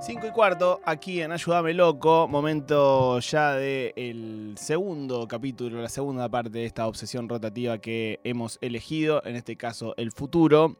5 0.00 0.28
y 0.28 0.30
cuarto, 0.30 0.80
aquí 0.86 1.20
en 1.20 1.30
Ayúdame 1.30 1.74
Loco, 1.74 2.26
momento 2.26 3.20
ya 3.20 3.52
del 3.52 4.54
segundo 4.56 5.28
capítulo, 5.28 5.82
la 5.82 5.90
segunda 5.90 6.26
parte 6.26 6.48
de 6.48 6.64
esta 6.64 6.86
obsesión 6.86 7.28
rotativa 7.28 7.76
que 7.76 8.18
hemos 8.24 8.56
elegido, 8.62 9.22
en 9.26 9.36
este 9.36 9.56
caso 9.56 9.92
el 9.98 10.10
futuro. 10.10 10.74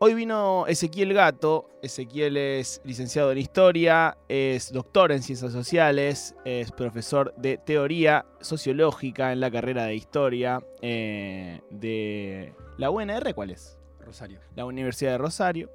Hoy 0.00 0.14
vino 0.14 0.66
Ezequiel 0.66 1.14
Gato, 1.14 1.70
Ezequiel 1.80 2.38
es 2.38 2.80
licenciado 2.84 3.30
en 3.30 3.38
Historia, 3.38 4.18
es 4.28 4.72
doctor 4.72 5.12
en 5.12 5.22
Ciencias 5.22 5.52
Sociales, 5.52 6.34
es 6.44 6.72
profesor 6.72 7.32
de 7.36 7.56
Teoría 7.56 8.26
Sociológica 8.40 9.30
en 9.32 9.38
la 9.38 9.50
carrera 9.50 9.84
de 9.84 9.94
Historia 9.94 10.60
eh, 10.82 11.60
de 11.70 12.52
la 12.78 12.90
UNR, 12.90 13.32
¿cuál 13.32 13.50
es? 13.50 13.78
Rosario. 14.04 14.40
La 14.56 14.64
Universidad 14.64 15.12
de 15.12 15.18
Rosario 15.18 15.70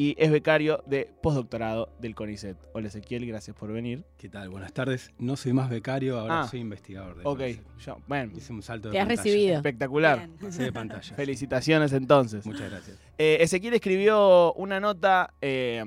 y 0.00 0.14
es 0.18 0.30
becario 0.30 0.82
de 0.86 1.10
postdoctorado 1.22 1.90
del 2.00 2.14
CONICET. 2.14 2.56
Hola 2.72 2.88
Ezequiel, 2.88 3.26
gracias 3.26 3.54
por 3.54 3.70
venir. 3.70 4.02
¿Qué 4.16 4.30
tal? 4.30 4.48
Buenas 4.48 4.72
tardes. 4.72 5.10
No 5.18 5.36
soy 5.36 5.52
más 5.52 5.68
becario, 5.68 6.18
ahora 6.18 6.40
Ah. 6.40 6.48
soy 6.48 6.60
investigador. 6.60 7.16
del 7.18 7.26
Ok, 7.26 7.40
yo- 7.84 7.98
bueno, 8.06 8.32
Hice 8.34 8.50
un 8.54 8.62
salto 8.62 8.88
de 8.88 8.92
Te 8.92 8.98
has 9.00 9.06
pantalla. 9.06 9.22
recibido. 9.30 9.56
espectacular. 9.56 10.28
Pasé 10.40 10.62
de 10.62 10.72
pantalla. 10.72 11.14
Felicitaciones 11.16 11.92
entonces. 11.92 12.46
Muchas 12.46 12.70
gracias. 12.70 12.96
Eh, 13.18 13.36
Ezequiel 13.40 13.74
escribió 13.74 14.54
una 14.54 14.80
nota 14.80 15.34
eh, 15.42 15.84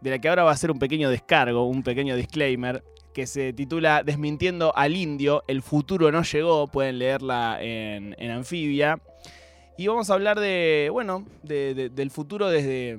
de 0.00 0.10
la 0.10 0.18
que 0.18 0.28
ahora 0.28 0.42
va 0.42 0.50
a 0.50 0.56
ser 0.56 0.72
un 0.72 0.80
pequeño 0.80 1.08
descargo, 1.08 1.64
un 1.68 1.84
pequeño 1.84 2.16
disclaimer, 2.16 2.82
que 3.14 3.28
se 3.28 3.52
titula 3.52 4.02
Desmintiendo 4.02 4.76
al 4.76 4.96
indio, 4.96 5.44
el 5.46 5.62
futuro 5.62 6.10
no 6.10 6.22
llegó, 6.24 6.66
pueden 6.66 6.98
leerla 6.98 7.58
en, 7.62 8.16
en 8.18 8.30
Anfibia. 8.32 8.98
Y 9.78 9.86
vamos 9.86 10.10
a 10.10 10.14
hablar 10.14 10.40
de, 10.40 10.88
bueno, 10.90 11.24
de- 11.44 11.74
de- 11.74 11.88
del 11.90 12.10
futuro 12.10 12.48
desde, 12.50 12.98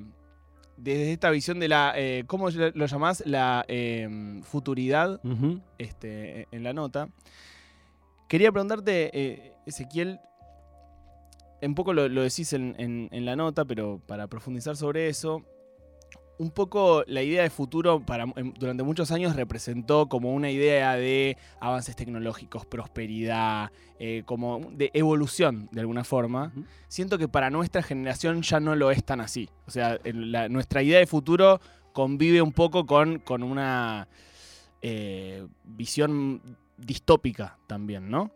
desde 0.77 1.11
esta 1.13 1.29
visión 1.29 1.59
de 1.59 1.67
la, 1.67 1.93
eh, 1.95 2.23
¿cómo 2.27 2.49
lo 2.49 2.85
llamás? 2.85 3.23
La 3.25 3.63
eh, 3.67 4.41
futuridad 4.43 5.19
este, 5.77 6.47
en 6.51 6.63
la 6.63 6.73
nota. 6.73 7.09
Quería 8.27 8.51
preguntarte, 8.51 9.09
eh, 9.13 9.53
Ezequiel, 9.65 10.19
un 11.61 11.75
poco 11.75 11.93
lo, 11.93 12.09
lo 12.09 12.21
decís 12.23 12.51
en, 12.53 12.75
en- 12.77 13.07
en 13.11 13.25
la 13.25 13.35
nota, 13.35 13.63
pero 13.65 14.01
para 14.05 14.27
profundizar 14.27 14.75
sobre 14.75 15.07
eso, 15.07 15.43
un 16.39 16.49
poco 16.51 17.03
la 17.07 17.21
idea 17.21 17.43
de 17.43 17.49
futuro 17.49 17.99
para, 18.05 18.25
durante 18.59 18.83
muchos 18.83 19.11
años 19.11 19.35
representó 19.35 20.07
como 20.09 20.33
una 20.33 20.49
idea 20.49 20.95
de 20.95 21.37
avances 21.59 21.95
tecnológicos, 21.95 22.65
prosperidad, 22.65 23.71
eh, 23.99 24.23
como 24.25 24.59
de 24.71 24.89
evolución 24.93 25.69
de 25.71 25.81
alguna 25.81 26.03
forma. 26.03 26.51
Siento 26.87 27.17
que 27.17 27.27
para 27.27 27.49
nuestra 27.49 27.83
generación 27.83 28.41
ya 28.41 28.59
no 28.59 28.75
lo 28.75 28.89
es 28.91 29.03
tan 29.03 29.21
así. 29.21 29.49
O 29.67 29.71
sea, 29.71 29.99
la- 30.03 30.49
nuestra 30.49 30.81
idea 30.81 30.99
de 30.99 31.07
futuro 31.07 31.61
convive 31.93 32.41
un 32.41 32.51
poco 32.51 32.85
con, 32.85 33.19
con 33.19 33.43
una 33.43 34.07
eh, 34.81 35.47
visión 35.63 36.41
distópica 36.77 37.57
también, 37.67 38.09
¿no? 38.09 38.31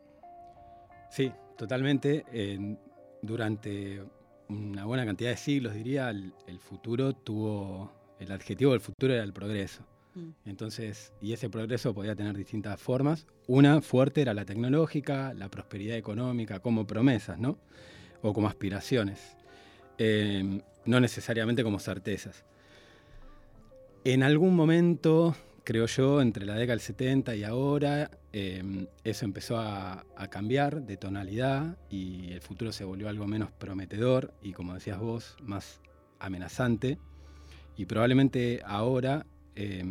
Sí, 1.10 1.32
totalmente. 1.58 2.24
En- 2.32 2.80
durante 3.22 4.04
una 4.50 4.86
buena 4.86 5.06
cantidad 5.06 5.30
de 5.32 5.38
siglos, 5.38 5.74
diría, 5.74 6.10
el, 6.10 6.34
el 6.48 6.60
futuro 6.60 7.14
tuvo. 7.14 7.92
El 8.20 8.32
adjetivo 8.32 8.72
del 8.72 8.82
futuro 8.82 9.14
era 9.14 9.24
el 9.24 9.34
progreso. 9.34 9.84
Mm. 10.16 10.50
Entonces, 10.50 11.14
y 11.22 11.34
ese 11.34 11.50
progreso 11.50 11.94
podía 11.94 12.16
tener 12.16 12.36
distintas 12.36 12.82
formas. 12.82 13.28
Una 13.46 13.82
fuerte 13.82 14.22
era 14.22 14.34
la 14.34 14.46
tecnológica, 14.46 15.34
la 15.34 15.50
prosperidad 15.50 15.98
económica, 15.98 16.60
como 16.60 16.88
promesas, 16.88 17.38
¿no? 17.38 17.60
O 18.22 18.34
como 18.34 18.48
aspiraciones. 18.48 19.38
Eh, 20.00 20.62
no 20.86 21.00
necesariamente 21.00 21.64
como 21.64 21.80
certezas. 21.80 22.44
En 24.04 24.24
algún 24.24 24.56
momento, 24.56 25.36
creo 25.68 25.86
yo, 25.86 26.22
entre 26.22 26.46
la 26.46 26.54
década 26.54 26.76
del 26.76 26.80
70 26.80 27.36
y 27.36 27.44
ahora, 27.44 28.10
eh, 28.32 28.88
eso 29.04 29.26
empezó 29.26 29.58
a, 29.58 30.06
a 30.16 30.28
cambiar 30.30 30.84
de 30.84 30.96
tonalidad 30.96 31.78
y 31.90 32.32
el 32.32 32.40
futuro 32.40 32.72
se 32.72 32.86
volvió 32.86 33.10
algo 33.10 33.28
menos 33.28 33.52
prometedor 33.52 34.34
y, 34.42 34.54
como 34.54 34.76
decías 34.76 34.98
vos, 34.98 35.36
más 35.44 35.82
amenazante. 36.20 37.00
Y 37.76 37.86
probablemente 37.86 38.62
ahora, 38.66 39.26
eh, 39.58 39.84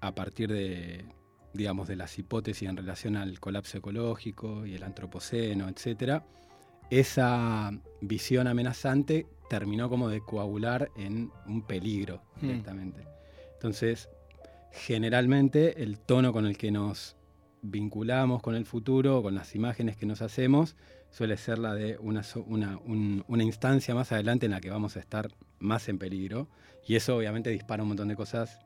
a 0.00 0.14
partir 0.14 0.50
de, 0.50 1.04
digamos, 1.52 1.86
de 1.86 1.96
las 1.96 2.18
hipótesis 2.18 2.66
en 2.66 2.78
relación 2.78 3.16
al 3.16 3.38
colapso 3.40 3.76
ecológico 3.76 4.64
y 4.64 4.74
el 4.74 4.84
antropoceno, 4.84 5.68
etcétera, 5.68 6.24
esa 6.88 7.78
visión 8.00 8.46
amenazante 8.46 9.26
terminó 9.50 9.90
como 9.90 10.08
de 10.08 10.22
coagular 10.22 10.90
en 10.96 11.30
un 11.46 11.60
peligro 11.60 12.22
Hmm. 12.36 12.46
directamente. 12.46 13.06
Entonces, 13.52 14.08
generalmente 14.74 15.82
el 15.82 15.98
tono 15.98 16.32
con 16.32 16.46
el 16.46 16.58
que 16.58 16.70
nos 16.70 17.16
vinculamos 17.62 18.42
con 18.42 18.54
el 18.56 18.66
futuro, 18.66 19.22
con 19.22 19.34
las 19.34 19.54
imágenes 19.54 19.96
que 19.96 20.04
nos 20.04 20.20
hacemos, 20.20 20.76
suele 21.10 21.36
ser 21.38 21.58
la 21.58 21.74
de 21.74 21.96
una, 21.98 22.22
una, 22.46 22.76
un- 22.84 23.24
una 23.28 23.42
instancia 23.44 23.94
más 23.94 24.12
adelante 24.12 24.46
en 24.46 24.52
la 24.52 24.60
que 24.60 24.68
vamos 24.70 24.96
a 24.96 25.00
estar 25.00 25.28
más 25.60 25.88
en 25.88 25.98
peligro. 25.98 26.48
Y 26.86 26.96
eso 26.96 27.16
obviamente 27.16 27.48
dispara 27.50 27.82
un 27.82 27.88
montón 27.88 28.08
de 28.08 28.16
cosas 28.16 28.58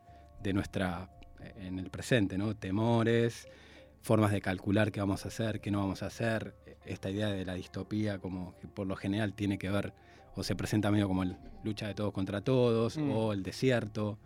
de 0.43 0.51
nuestra, 0.51 1.09
en 1.57 1.79
el 1.79 1.89
presente, 1.89 2.37
¿no? 2.37 2.55
Temores, 2.55 3.47
formas 4.01 4.31
de 4.31 4.41
calcular 4.41 4.91
qué 4.91 4.99
vamos 4.99 5.23
a 5.25 5.29
hacer, 5.29 5.61
qué 5.61 5.71
no 5.71 5.79
vamos 5.79 6.03
a 6.03 6.07
hacer. 6.07 6.55
Esta 6.85 7.09
idea 7.09 7.27
de 7.27 7.45
la 7.45 7.53
distopía 7.53 8.17
como 8.19 8.55
que 8.59 8.67
por 8.67 8.87
lo 8.87 8.95
general 8.97 9.33
tiene 9.33 9.57
que 9.57 9.69
ver 9.69 9.93
o 10.35 10.43
se 10.43 10.55
presenta 10.55 10.91
medio 10.91 11.07
como 11.07 11.23
el 11.23 11.37
lucha 11.63 11.87
de 11.87 11.93
todos 11.93 12.11
contra 12.11 12.41
todos 12.41 12.97
Mm. 12.97 13.11
o 13.11 13.31
el 13.33 13.43
desierto, 13.43 14.17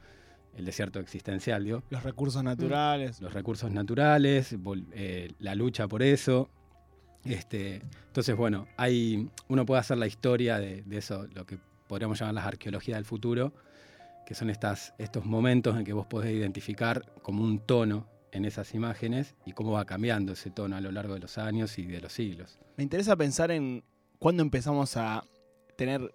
el 0.56 0.66
desierto 0.66 1.00
existencial, 1.00 1.64
digo 1.64 1.84
Los 1.90 2.04
recursos 2.04 2.44
naturales. 2.44 3.22
los 3.22 3.34
recursos 3.34 3.72
naturales, 3.72 4.56
eh, 4.94 5.32
la 5.40 5.56
lucha 5.56 5.88
por 5.88 6.04
eso. 6.04 6.50
Este, 7.24 7.82
entonces, 8.08 8.36
bueno, 8.36 8.68
hay, 8.78 9.30
uno 9.48 9.66
puede 9.66 9.80
hacer 9.80 9.98
la 9.98 10.08
historia 10.08 10.60
de, 10.60 10.84
de 10.84 10.98
eso, 10.98 11.26
lo 11.34 11.46
que 11.46 11.58
podríamos 11.88 12.20
llamar 12.20 12.36
las 12.36 12.46
arqueologías 12.46 12.98
del 12.98 13.06
futuro, 13.06 13.54
que 14.26 14.36
son 14.36 14.50
estas, 14.50 14.94
estos 14.98 15.26
momentos 15.26 15.78
en 15.78 15.84
que 15.86 15.94
vos 15.94 16.06
podés 16.06 16.34
identificar 16.34 17.02
como 17.22 17.44
un 17.44 17.60
tono 17.60 18.08
en 18.32 18.46
esas 18.46 18.74
imágenes 18.74 19.36
y 19.46 19.54
cómo 19.54 19.72
va 19.72 19.86
cambiando 19.86 20.34
ese 20.34 20.50
tono 20.50 20.76
a 20.76 20.82
lo 20.82 20.92
largo 20.92 21.14
de 21.14 21.20
los 21.20 21.38
años 21.38 21.78
y 21.78 21.86
de 21.86 22.02
los 22.02 22.14
siglos. 22.14 22.60
Me 22.78 22.84
interesa 22.84 23.16
pensar 23.16 23.52
en 23.52 23.84
cuándo 24.20 24.42
empezamos 24.42 24.98
a 24.98 25.24
tener 25.78 26.14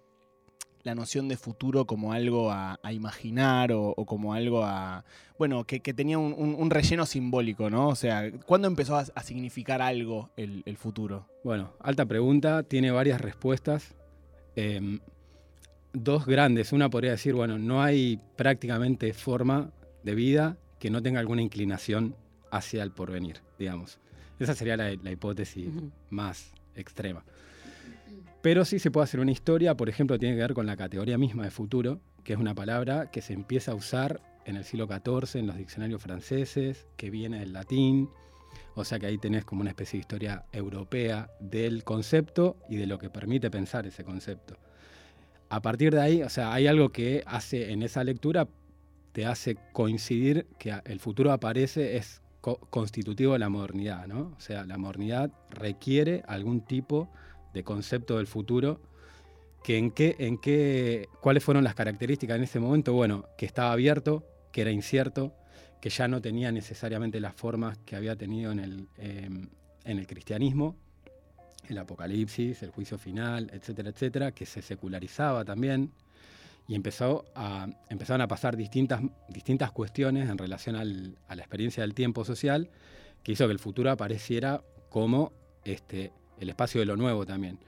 la 0.83 0.95
noción 0.95 1.27
de 1.27 1.35
futuro 1.37 1.85
como 1.85 2.13
algo 2.13 2.51
a, 2.51 2.79
a 2.83 2.93
imaginar 2.93 3.71
o, 3.71 3.93
o 3.95 4.05
como 4.05 4.33
algo 4.33 4.63
a. 4.63 5.03
Bueno, 5.37 5.63
que, 5.65 5.79
que 5.81 5.93
tenía 5.93 6.17
un, 6.17 6.33
un- 6.37 6.55
un 6.57 6.69
relleno 6.69 7.05
simbólico, 7.05 7.69
¿no? 7.69 7.87
O 7.89 7.95
sea, 7.95 8.31
¿cuándo 8.45 8.67
empezó 8.67 8.95
a, 8.97 9.05
a 9.13 9.23
significar 9.23 9.81
algo 9.81 10.29
el, 10.37 10.63
el 10.65 10.77
futuro? 10.77 11.25
Bueno, 11.43 11.73
alta 11.81 12.05
pregunta, 12.05 12.63
tiene 12.63 12.91
varias 12.91 13.19
respuestas. 13.21 13.95
Em, 14.55 14.99
dos 15.93 16.25
grandes. 16.25 16.71
Una 16.73 16.89
podría 16.89 17.11
decir, 17.11 17.33
bueno, 17.33 17.57
no 17.57 17.81
hay 17.81 18.19
prácticamente 18.35 19.13
forma 19.13 19.71
de 20.03 20.15
vida 20.15 20.57
que 20.79 20.89
no 20.89 21.01
tenga 21.01 21.19
alguna 21.19 21.41
inclinación 21.41 22.15
hacia 22.51 22.83
el 22.83 22.91
porvenir, 22.91 23.41
digamos. 23.57 23.99
Esa 24.39 24.55
sería 24.55 24.77
la, 24.77 24.93
la 24.95 25.11
hipótesis 25.11 25.69
más 26.09 26.51
extrema. 26.75 27.23
Pero 28.41 28.63
sí 28.65 28.79
se 28.79 28.89
puede 28.91 29.03
hacer 29.03 29.19
una 29.19 29.31
historia, 29.31 29.75
por 29.75 29.89
ejemplo, 29.89 30.17
tiene 30.17 30.35
que 30.35 30.41
ver 30.41 30.53
con 30.53 30.65
la 30.65 30.77
categoría 30.77 31.17
misma 31.17 31.43
de 31.43 31.51
futuro, 31.51 31.99
que 32.23 32.33
es 32.33 32.39
una 32.39 32.55
palabra 32.55 33.11
que 33.11 33.21
se 33.21 33.33
empieza 33.33 33.71
a 33.71 33.75
usar 33.75 34.21
en 34.45 34.55
el 34.55 34.63
siglo 34.63 34.87
XIV 34.87 35.39
en 35.39 35.47
los 35.47 35.57
diccionarios 35.57 36.01
franceses, 36.01 36.87
que 36.95 37.09
viene 37.09 37.39
del 37.39 37.51
latín, 37.53 38.09
o 38.75 38.85
sea 38.85 38.97
que 38.97 39.07
ahí 39.07 39.17
tenés 39.17 39.43
como 39.45 39.61
una 39.61 39.71
especie 39.71 39.97
de 39.97 40.01
historia 40.01 40.45
europea 40.53 41.29
del 41.39 41.83
concepto 41.83 42.55
y 42.69 42.77
de 42.77 42.87
lo 42.87 42.97
que 42.97 43.09
permite 43.09 43.51
pensar 43.51 43.85
ese 43.85 44.03
concepto. 44.03 44.55
A 45.49 45.61
partir 45.61 45.93
de 45.93 46.01
ahí, 46.01 46.23
o 46.23 46.29
sea, 46.29 46.53
hay 46.53 46.67
algo 46.67 46.89
que 46.89 47.23
hace 47.25 47.71
en 47.71 47.83
esa 47.83 48.03
lectura, 48.03 48.47
te 49.11 49.25
hace 49.25 49.57
coincidir 49.73 50.45
que 50.57 50.73
el 50.85 50.99
futuro 50.99 51.31
aparece, 51.31 51.97
es 51.97 52.21
co- 52.39 52.59
constitutivo 52.69 53.33
de 53.33 53.39
la 53.39 53.49
modernidad, 53.49 54.07
¿no? 54.07 54.33
O 54.37 54.39
sea, 54.39 54.65
la 54.65 54.77
modernidad 54.77 55.31
requiere 55.49 56.23
algún 56.27 56.61
tipo 56.61 57.09
de 57.11 57.28
concepto 57.63 58.17
del 58.17 58.27
futuro 58.27 58.79
que 59.63 59.77
en 59.77 59.91
qué, 59.91 60.15
en 60.19 60.37
qué, 60.37 61.09
cuáles 61.21 61.43
fueron 61.43 61.63
las 61.63 61.75
características 61.75 62.37
en 62.37 62.43
ese 62.43 62.59
momento, 62.59 62.93
bueno, 62.93 63.25
que 63.37 63.45
estaba 63.45 63.71
abierto, 63.73 64.23
que 64.51 64.61
era 64.61 64.71
incierto, 64.71 65.33
que 65.81 65.89
ya 65.89 66.07
no 66.07 66.21
tenía 66.21 66.51
necesariamente 66.51 67.19
las 67.19 67.33
formas 67.35 67.77
que 67.79 67.95
había 67.95 68.15
tenido 68.15 68.51
en 68.51 68.59
el, 68.59 68.87
eh, 68.97 69.29
en 69.83 69.99
el 69.99 70.07
cristianismo, 70.07 70.75
el 71.67 71.77
apocalipsis, 71.77 72.63
el 72.63 72.71
juicio 72.71 72.97
final, 72.97 73.49
etcétera, 73.53 73.89
etcétera, 73.89 74.31
que 74.31 74.45
se 74.45 74.61
secularizaba 74.61 75.43
también 75.45 75.91
y 76.67 76.75
empezó 76.75 77.25
a, 77.35 77.67
empezaron 77.89 78.21
a 78.21 78.27
pasar 78.27 78.55
distintas, 78.55 79.01
distintas 79.27 79.71
cuestiones 79.71 80.29
en 80.29 80.37
relación 80.37 80.75
al- 80.75 81.17
a 81.27 81.35
la 81.35 81.41
experiencia 81.41 81.81
del 81.81 81.93
tiempo 81.93 82.23
social 82.23 82.69
que 83.23 83.33
hizo 83.33 83.45
que 83.45 83.53
el 83.53 83.59
futuro 83.59 83.91
apareciera 83.91 84.61
como 84.89 85.31
este, 85.65 86.11
el 86.39 86.49
espacio 86.49 86.79
de 86.79 86.85
lo 86.85 86.95
nuevo 86.95 87.25
también. 87.25 87.59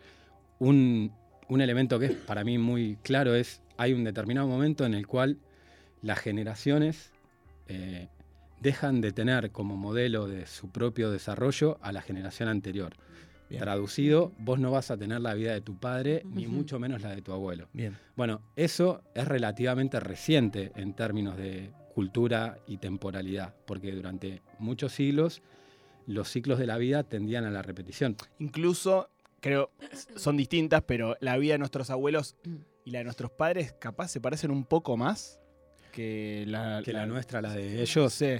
Un, 0.59 1.11
un 1.47 1.61
elemento 1.61 1.99
que 1.99 2.07
es 2.07 2.13
para 2.13 2.43
mí 2.43 2.57
muy 2.57 2.97
claro 3.03 3.35
es, 3.35 3.61
hay 3.77 3.93
un 3.93 4.03
determinado 4.03 4.47
momento 4.47 4.85
en 4.85 4.93
el 4.93 5.07
cual 5.07 5.37
las 6.01 6.19
generaciones 6.19 7.11
eh, 7.67 8.07
dejan 8.59 9.01
de 9.01 9.11
tener 9.11 9.51
como 9.51 9.75
modelo 9.75 10.27
de 10.27 10.45
su 10.45 10.69
propio 10.69 11.11
desarrollo 11.11 11.77
a 11.81 11.91
la 11.91 12.01
generación 12.01 12.49
anterior. 12.49 12.93
Traducido, 13.49 14.31
vos 14.39 14.59
no 14.59 14.71
vas 14.71 14.91
a 14.91 14.97
tener 14.97 15.19
la 15.19 15.33
vida 15.33 15.51
de 15.51 15.59
tu 15.59 15.75
padre, 15.75 16.23
ni 16.23 16.47
mucho 16.47 16.79
menos 16.79 17.01
la 17.01 17.13
de 17.13 17.21
tu 17.21 17.33
abuelo. 17.33 17.67
Bien. 17.73 17.97
Bueno, 18.15 18.39
eso 18.55 19.01
es 19.13 19.27
relativamente 19.27 19.99
reciente 19.99 20.71
en 20.75 20.93
términos 20.93 21.35
de 21.35 21.69
cultura 21.93 22.59
y 22.65 22.77
temporalidad, 22.77 23.53
porque 23.65 23.91
durante 23.91 24.41
muchos 24.57 24.93
siglos 24.93 25.41
los 26.07 26.29
ciclos 26.29 26.59
de 26.59 26.67
la 26.67 26.77
vida 26.77 27.03
tendían 27.03 27.45
a 27.45 27.51
la 27.51 27.61
repetición. 27.61 28.15
Incluso, 28.39 29.09
creo, 29.39 29.71
son 30.15 30.37
distintas, 30.37 30.83
pero 30.83 31.15
la 31.19 31.37
vida 31.37 31.53
de 31.53 31.59
nuestros 31.59 31.89
abuelos 31.89 32.35
y 32.85 32.91
la 32.91 32.99
de 32.99 33.05
nuestros 33.05 33.31
padres 33.31 33.73
capaz 33.79 34.09
se 34.09 34.21
parecen 34.21 34.51
un 34.51 34.65
poco 34.65 34.97
más 34.97 35.39
que 35.91 36.45
la, 36.47 36.81
que 36.83 36.93
la, 36.93 37.05
nuestra, 37.05 37.41
la 37.41 37.53
de 37.53 37.81
ellos. 37.81 38.13
Sí. 38.13 38.37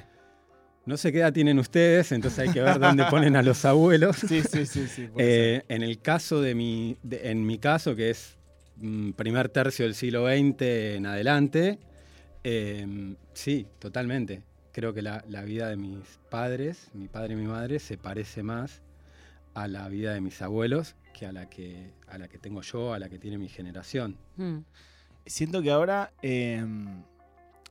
No 0.86 0.98
sé 0.98 1.12
qué 1.12 1.20
edad 1.20 1.32
tienen 1.32 1.60
ustedes, 1.60 2.12
entonces 2.12 2.40
hay 2.40 2.50
que 2.50 2.62
ver 2.62 2.80
dónde 2.80 3.06
ponen 3.06 3.36
a 3.36 3.44
los 3.44 3.64
abuelos. 3.66 4.18
Sí, 4.18 4.42
sí, 4.42 4.66
sí. 4.66 4.88
sí 4.88 5.10
eh, 5.18 5.62
en 5.68 5.84
el 5.84 6.02
caso 6.02 6.42
de 6.42 6.56
mi, 6.56 6.98
en 7.10 7.46
mi 7.46 7.60
caso, 7.60 7.96
que 7.96 8.10
es 8.10 8.38
mm, 8.78 9.12
primer 9.12 9.50
tercio 9.50 9.86
del 9.86 9.94
siglo 9.94 10.26
XX 10.26 10.62
en 10.96 11.06
adelante, 11.06 11.78
em, 12.44 13.16
sí, 13.34 13.68
totalmente. 13.78 14.42
Creo 14.72 14.94
que 14.94 15.02
la, 15.02 15.22
vida 15.44 15.70
de 15.70 15.76
mis 15.76 16.20
padres, 16.30 16.90
mi 16.94 17.08
padre 17.08 17.34
y 17.34 17.38
mi 17.38 17.48
madre, 17.48 17.80
se 17.80 17.98
parece 17.98 18.42
más 18.42 18.82
a 19.54 19.68
la 19.68 19.90
vida 19.90 20.14
de 20.14 20.22
mis 20.22 20.42
abuelos 20.42 20.96
que 21.14 21.26
a 21.26 21.34
la 21.34 21.50
que, 21.50 21.92
a 22.08 22.18
la 22.18 22.30
que 22.30 22.38
tengo 22.38 22.62
yo, 22.62 22.94
a 22.94 23.00
la 23.00 23.10
que 23.10 23.20
tiene 23.20 23.38
mi 23.38 23.50
generación. 23.50 24.18
Hmm. 24.38 24.60
Siento 25.26 25.62
que 25.62 25.72
ahora 25.72 26.14
em, 26.22 27.04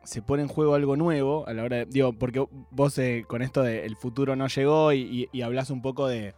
se 0.04 0.20
pone 0.20 0.42
en 0.42 0.48
juego 0.48 0.74
algo 0.74 0.96
nuevo 0.96 1.46
a 1.46 1.54
la 1.54 1.64
hora 1.64 1.76
de, 1.78 1.86
digo, 1.86 2.12
porque 2.12 2.44
vos 2.70 2.98
eh, 2.98 3.24
con 3.26 3.40
esto 3.40 3.62
de 3.62 3.86
el 3.86 3.96
futuro 3.96 4.36
no 4.36 4.46
llegó 4.48 4.92
y, 4.92 5.28
hablas 5.42 5.70
un 5.70 5.80
poco 5.80 6.06
de, 6.06 6.34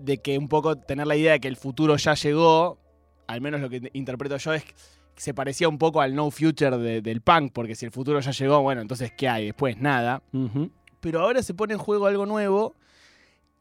de 0.00 0.18
que 0.18 0.38
un 0.38 0.48
poco 0.48 0.76
tener 0.76 1.06
la 1.06 1.16
idea 1.16 1.32
de 1.32 1.40
que 1.40 1.48
el 1.48 1.56
futuro 1.56 1.96
ya 1.96 2.14
llegó, 2.14 2.78
al 3.28 3.40
menos 3.40 3.60
lo 3.60 3.70
que 3.70 3.90
interpreto 3.92 4.36
yo 4.38 4.54
es 4.54 4.64
que 4.64 4.74
se 5.16 5.34
parecía 5.34 5.68
un 5.68 5.78
poco 5.78 6.00
al 6.00 6.14
no 6.14 6.30
future 6.30 6.76
del 7.00 7.20
punk, 7.20 7.52
porque 7.52 7.74
si 7.74 7.86
el 7.86 7.92
futuro 7.92 8.20
ya 8.20 8.30
llegó, 8.30 8.60
bueno, 8.62 8.80
entonces 8.80 9.12
¿qué 9.16 9.28
hay? 9.28 9.46
Después 9.46 9.78
nada. 9.78 10.22
Pero 11.00 11.20
ahora 11.20 11.42
se 11.42 11.54
pone 11.54 11.74
en 11.74 11.78
juego 11.78 12.06
algo 12.06 12.26
nuevo 12.26 12.74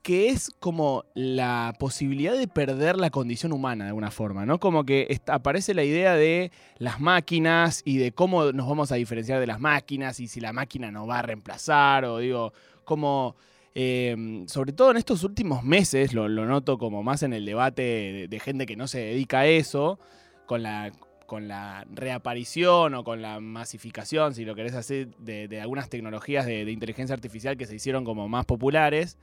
que 0.06 0.30
es 0.30 0.52
como 0.60 1.04
la 1.16 1.74
posibilidad 1.80 2.38
de 2.38 2.48
perder 2.48 2.96
la 2.96 3.10
condición 3.10 3.52
humana 3.52 3.86
de 3.86 3.88
alguna 3.88 4.12
forma, 4.12 4.46
¿no? 4.46 4.60
Como 4.60 4.86
que 4.86 5.20
aparece 5.26 5.74
la 5.74 5.84
idea 5.84 6.14
de 6.14 6.52
las 6.78 7.00
máquinas 7.00 7.82
y 7.86 7.98
de 7.98 8.12
cómo 8.12 8.52
nos 8.52 8.70
vamos 8.70 8.92
a 8.92 8.96
diferenciar 8.96 9.40
de 9.40 9.48
las 9.48 9.60
máquinas 9.60 10.20
y 10.20 10.28
si 10.28 10.40
la 10.40 10.54
máquina 10.54 10.92
nos 10.92 11.10
va 11.10 11.20
a 11.20 11.22
reemplazar 11.24 12.06
o 12.06 12.20
digo, 12.20 12.54
como... 12.84 13.36
Em, 13.78 14.48
sobre 14.48 14.72
todo 14.72 14.92
en 14.92 14.98
estos 14.98 15.26
últimos 15.26 15.62
meses, 15.64 16.14
lo, 16.14 16.30
noto 16.30 16.78
como 16.78 17.04
más 17.04 17.24
en 17.24 17.34
el 17.34 17.44
debate 17.44 18.28
de, 18.30 18.40
gente 18.40 18.66
que 18.66 18.78
no 18.78 18.88
se 18.88 19.00
dedica 19.00 19.40
a 19.40 19.48
eso, 19.48 20.00
con 20.46 20.64
la, 20.64 20.94
con 21.26 21.48
la 21.48 21.86
reaparición 21.92 22.94
o 22.94 23.04
con 23.04 23.22
la 23.22 23.40
masificación, 23.40 24.34
si 24.34 24.46
lo 24.46 24.56
querés 24.56 24.76
hacer, 24.76 25.16
de, 25.18 25.60
algunas 25.62 25.90
tecnologías 25.90 26.46
de, 26.46 26.70
inteligencia 26.72 27.14
artificial 27.14 27.58
que 27.58 27.66
se 27.66 27.76
hicieron 27.76 28.06
como 28.06 28.28
más 28.28 28.46
populares, 28.46 29.18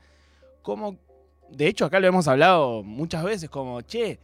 como, 0.61 0.97
de 1.49 1.67
hecho 1.67 1.85
acá 1.85 1.99
lo 1.99 2.07
hemos 2.07 2.27
hablado 2.27 2.83
muchas 2.83 3.23
veces, 3.23 3.49
como, 3.49 3.81
che, 3.81 4.19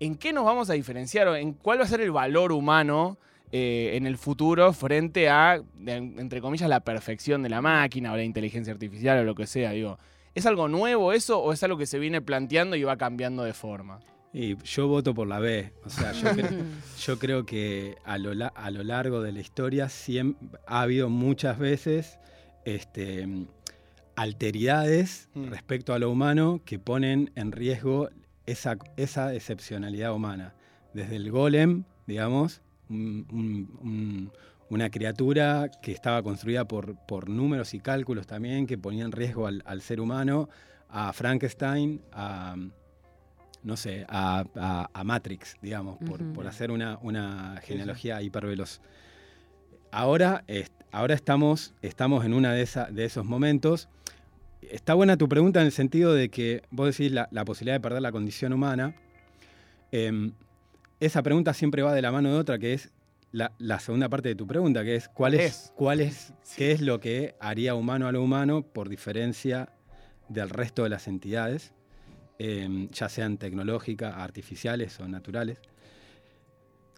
¿en 0.00 0.16
qué 0.16 0.32
nos 0.32 0.44
vamos 0.44 0.70
a 0.70 0.74
diferenciar 0.74 1.28
o 1.28 1.36
en 1.36 1.52
cuál 1.52 1.80
va 1.80 1.84
a 1.84 1.88
ser 1.88 2.00
el 2.00 2.10
valor 2.10 2.52
humano 2.52 3.18
eh, 3.52 3.92
en 3.94 4.06
el 4.06 4.16
futuro 4.16 4.72
frente 4.72 5.28
a, 5.28 5.62
entre 5.86 6.40
comillas, 6.40 6.68
la 6.68 6.80
perfección 6.80 7.42
de 7.42 7.48
la 7.48 7.60
máquina 7.60 8.12
o 8.12 8.16
la 8.16 8.24
inteligencia 8.24 8.72
artificial 8.72 9.18
o 9.18 9.24
lo 9.24 9.34
que 9.34 9.46
sea? 9.46 9.70
Digo, 9.70 9.98
¿es 10.34 10.46
algo 10.46 10.68
nuevo 10.68 11.12
eso 11.12 11.40
o 11.40 11.52
es 11.52 11.62
algo 11.62 11.78
que 11.78 11.86
se 11.86 11.98
viene 11.98 12.20
planteando 12.20 12.76
y 12.76 12.84
va 12.84 12.96
cambiando 12.96 13.42
de 13.44 13.52
forma? 13.52 14.00
Y 14.32 14.56
yo 14.62 14.86
voto 14.86 15.12
por 15.12 15.26
la 15.26 15.40
B. 15.40 15.72
O 15.84 15.90
sea, 15.90 16.12
yo, 16.12 16.28
creo, 17.18 17.44
que 17.44 17.96
a 18.04 18.18
lo, 18.18 18.32
a 18.54 18.70
lo, 18.70 18.84
largo 18.84 19.22
de 19.22 19.32
la 19.32 19.40
historia 19.40 19.88
ha 20.66 20.80
habido 20.80 21.08
muchas 21.08 21.58
veces 21.58 22.18
este, 22.64 23.26
alteridades 24.14 25.28
mm. 25.34 25.48
respecto 25.48 25.94
a 25.94 25.98
lo 25.98 26.10
humano 26.10 26.60
que 26.64 26.78
ponen 26.78 27.32
en 27.34 27.52
riesgo 27.52 28.10
esa, 28.46 28.78
esa 28.96 29.34
excepcionalidad 29.34 30.14
humana. 30.14 30.54
Desde 30.94 31.16
el 31.16 31.30
golem, 31.30 31.84
digamos, 32.06 32.62
una 32.88 34.90
criatura 34.90 35.70
que 35.82 35.92
estaba 35.92 36.22
construida 36.22 36.66
por, 36.66 36.96
por, 37.06 37.28
números 37.28 37.74
y 37.74 37.80
cálculos 37.80 38.26
también, 38.26 38.66
que 38.66 38.76
ponía 38.76 39.04
en 39.04 39.12
riesgo 39.12 39.46
al, 39.46 39.82
ser 39.82 40.00
humano, 40.00 40.48
a 40.88 41.12
Frankenstein, 41.12 42.02
a, 42.12 42.56
no 43.62 43.76
sé, 43.76 44.06
a, 44.08 44.44
Matrix, 45.04 45.56
digamos, 45.62 45.98
por, 46.34 46.46
hacer 46.46 46.70
una, 46.70 46.98
una 47.02 47.60
genealogía 47.62 48.22
hiperveloz. 48.22 48.80
Ahora, 49.90 50.44
ahora 50.92 51.14
estamos, 51.14 51.74
estamos 51.82 52.24
en 52.24 52.34
uno 52.34 52.50
de, 52.50 52.68
de 52.90 53.04
esos 53.04 53.24
momentos. 53.24 53.88
Está 54.62 54.94
buena 54.94 55.16
tu 55.16 55.28
pregunta 55.28 55.60
en 55.60 55.66
el 55.66 55.72
sentido 55.72 56.14
de 56.14 56.28
que 56.28 56.62
vos 56.70 56.96
decís 56.96 57.12
la, 57.12 57.44
posibilidad 57.44 57.76
de 57.76 57.80
perder 57.80 58.02
la 58.02 58.12
condición 58.12 58.52
humana. 58.52 58.94
Em, 59.92 60.32
esa 61.00 61.22
pregunta 61.22 61.54
siempre 61.54 61.82
va 61.82 61.94
de 61.94 62.02
la 62.02 62.12
mano 62.12 62.30
de 62.30 62.36
otra, 62.36 62.58
que 62.58 62.74
es 62.74 62.92
la, 63.32 63.80
segunda 63.80 64.08
parte 64.08 64.28
de 64.28 64.34
tu 64.34 64.46
pregunta, 64.46 64.84
que 64.84 64.96
es 64.96 65.08
cuál 65.08 65.34
es, 65.34 65.72
cuál 65.76 66.00
es 66.00 66.32
qué 66.56 66.72
es 66.72 66.80
lo 66.80 67.00
que 67.00 67.34
haría 67.40 67.74
humano 67.74 68.06
a 68.06 68.12
lo 68.12 68.22
humano 68.22 68.62
por 68.62 68.88
diferencia 68.88 69.68
del 70.28 70.50
resto 70.50 70.84
de 70.84 70.90
las 70.90 71.08
entidades, 71.08 71.72
em, 72.42 72.88
ya 72.88 73.10
sean 73.10 73.36
tecnológicas, 73.36 74.16
artificiales 74.16 74.98
o 74.98 75.06
naturales. 75.06 75.58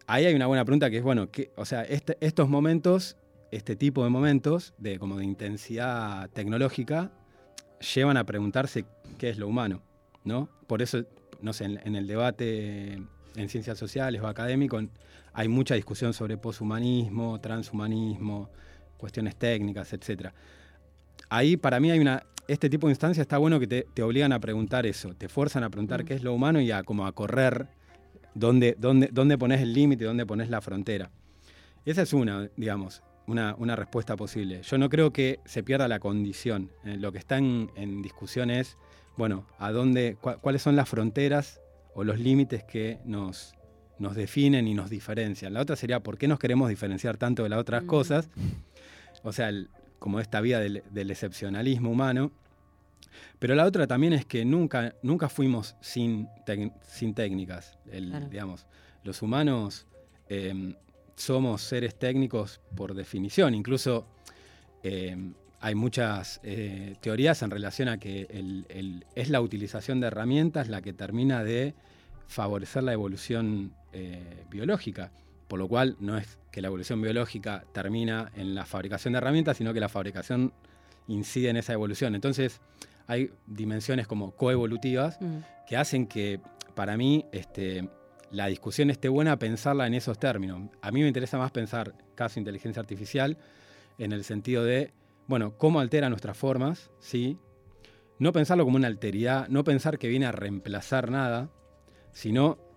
Ahí 0.06 0.24
hay 0.24 0.36
una 0.36 0.46
buena 0.46 0.64
pregunta 0.64 0.88
que 0.88 0.98
es, 0.98 1.02
bueno, 1.02 1.28
o 1.56 1.64
sea, 1.64 1.82
este, 1.82 2.16
estos 2.20 2.48
momentos, 2.48 3.16
este 3.50 3.74
tipo 3.74 4.04
de 4.04 4.10
momentos 4.10 4.72
de, 4.78 5.00
como 5.00 5.18
de 5.18 5.24
intensidad 5.24 6.30
tecnológica, 6.30 7.10
llevan 7.94 8.18
a 8.18 8.24
preguntarse 8.24 8.84
qué 9.18 9.30
es 9.30 9.38
lo 9.38 9.48
humano, 9.48 9.82
¿no? 10.22 10.48
Por 10.68 10.80
eso, 10.80 11.02
no 11.40 11.52
sé, 11.52 11.64
en, 11.64 11.96
el 11.96 12.06
debate 12.06 13.02
en 13.34 13.48
ciencias 13.48 13.76
sociales 13.76 14.22
o 14.22 14.28
académico 14.28 14.80
hay 15.32 15.48
mucha 15.48 15.74
discusión 15.74 16.12
sobre 16.12 16.36
poshumanismo, 16.36 17.40
transhumanismo, 17.40 18.48
cuestiones 18.96 19.34
técnicas, 19.34 19.92
etc. 19.92 20.28
Ahí 21.28 21.56
para 21.56 21.80
mí 21.80 21.90
hay 21.90 21.98
una, 21.98 22.22
este 22.48 22.68
tipo 22.68 22.86
de 22.86 22.92
instancias 22.92 23.24
está 23.24 23.38
bueno 23.38 23.60
que 23.60 23.66
te, 23.66 24.02
obligan 24.02 24.32
a 24.32 24.40
preguntar 24.40 24.86
eso, 24.86 25.14
te 25.14 25.28
fuerzan 25.28 25.64
a 25.64 25.70
preguntar 25.70 26.02
mm. 26.02 26.06
qué 26.06 26.14
es 26.14 26.22
lo 26.22 26.34
humano 26.34 26.60
y 26.60 26.70
a 26.70 26.82
como 26.82 27.06
a 27.06 27.12
correr 27.12 27.68
dónde, 28.34 28.76
dónde, 28.78 29.08
dónde 29.12 29.38
pones 29.38 29.60
el 29.60 29.72
límite, 29.72 30.04
dónde 30.04 30.26
pones 30.26 30.50
la 30.50 30.60
frontera. 30.60 31.10
Esa 31.84 32.02
es 32.02 32.12
una, 32.12 32.48
digamos 32.56 33.02
una, 33.26 33.76
respuesta 33.76 34.16
posible. 34.16 34.62
Yo 34.62 34.78
no 34.78 34.88
creo 34.88 35.12
que 35.12 35.40
se 35.44 35.62
pierda 35.62 35.88
la 35.88 35.98
condición. 35.98 36.70
Eh, 36.84 36.96
lo 36.96 37.12
que 37.12 37.18
está 37.18 37.38
en, 37.38 38.02
discusión 38.02 38.50
es, 38.50 38.76
bueno, 39.16 39.46
a 39.58 39.72
dónde, 39.72 40.16
cuáles 40.40 40.62
son 40.62 40.76
las 40.76 40.88
fronteras 40.88 41.60
o 41.94 42.04
los 42.04 42.18
límites 42.18 42.64
que 42.64 42.98
nos, 43.04 43.54
nos 43.98 44.14
definen 44.14 44.66
y 44.66 44.74
nos 44.74 44.90
diferencian. 44.90 45.54
La 45.54 45.60
otra 45.60 45.76
sería, 45.76 46.00
¿por 46.00 46.18
qué 46.18 46.28
nos 46.28 46.38
queremos 46.38 46.68
diferenciar 46.68 47.16
tanto 47.16 47.42
de 47.42 47.48
las 47.48 47.58
otras 47.58 47.84
cosas? 47.84 48.28
O 49.22 49.32
sea, 49.32 49.52
como 50.02 50.18
esta 50.18 50.40
vía 50.40 50.58
del, 50.58 51.10
excepcionalismo 51.10 51.88
humano. 51.88 52.32
Pero 53.38 53.54
la 53.54 53.64
otra 53.64 53.86
también 53.86 54.12
es 54.12 54.26
que 54.26 54.44
nunca, 54.44 54.96
nunca 55.00 55.28
fuimos 55.28 55.76
sin, 55.80 56.28
sin 56.82 57.14
técnicas. 57.14 57.78
digamos, 58.28 58.66
los 59.04 59.22
humanos 59.22 59.86
em, 60.28 60.74
somos 61.14 61.62
seres 61.62 61.96
técnicos 61.96 62.60
por 62.74 62.94
definición. 62.94 63.54
Incluso 63.54 64.04
eh, 64.82 65.16
hay 65.60 65.74
muchas 65.76 66.40
eh, 66.42 66.96
teorías 67.00 67.40
en 67.42 67.52
relación 67.52 67.88
a 67.88 67.98
que 67.98 68.26
es 69.14 69.30
la 69.30 69.40
utilización 69.40 70.00
de 70.00 70.08
herramientas 70.08 70.68
la 70.68 70.82
que 70.82 70.92
termina 70.92 71.44
de 71.44 71.74
favorecer 72.26 72.82
la 72.82 72.92
evolución 72.92 73.72
eh, 73.92 74.44
biológica. 74.50 75.12
Por 75.52 75.58
lo 75.58 75.68
cual 75.68 75.96
no 76.00 76.16
es 76.16 76.38
que 76.50 76.62
la 76.62 76.68
evolución 76.68 77.02
biológica 77.02 77.66
termina 77.74 78.32
en 78.36 78.54
la 78.54 78.64
fabricación 78.64 79.12
de 79.12 79.18
herramientas, 79.18 79.58
sino 79.58 79.74
que 79.74 79.80
la 79.80 79.90
fabricación 79.90 80.54
incide 81.08 81.50
en 81.50 81.58
esa 81.58 81.74
evolución. 81.74 82.14
Entonces 82.14 82.62
hay 83.06 83.30
dimensiones 83.46 84.06
como 84.06 84.30
coevolutivas 84.34 85.20
mm. 85.20 85.40
que 85.68 85.76
hacen 85.76 86.06
que 86.06 86.40
para 86.74 86.96
mí 86.96 87.26
este, 87.32 87.86
la 88.30 88.46
discusión 88.46 88.88
esté 88.88 89.10
buena, 89.10 89.38
pensarla 89.38 89.86
en 89.86 89.92
esos 89.92 90.18
términos. 90.18 90.70
A 90.80 90.90
mí 90.90 91.02
me 91.02 91.08
interesa 91.08 91.36
más 91.36 91.50
pensar 91.50 91.92
caso 92.14 92.40
inteligencia 92.40 92.80
artificial 92.80 93.36
en 93.98 94.12
el 94.12 94.24
sentido 94.24 94.64
de, 94.64 94.94
bueno, 95.26 95.58
cómo 95.58 95.80
altera 95.80 96.08
nuestras 96.08 96.38
formas, 96.38 96.90
¿sí? 96.98 97.36
No 98.18 98.32
pensarlo 98.32 98.64
como 98.64 98.76
una 98.78 98.88
alteridad, 98.88 99.48
no 99.48 99.64
pensar 99.64 99.98
que 99.98 100.08
viene 100.08 100.24
a 100.24 100.32
reemplazar 100.32 101.10
nada, 101.10 101.50
sino 102.12 102.71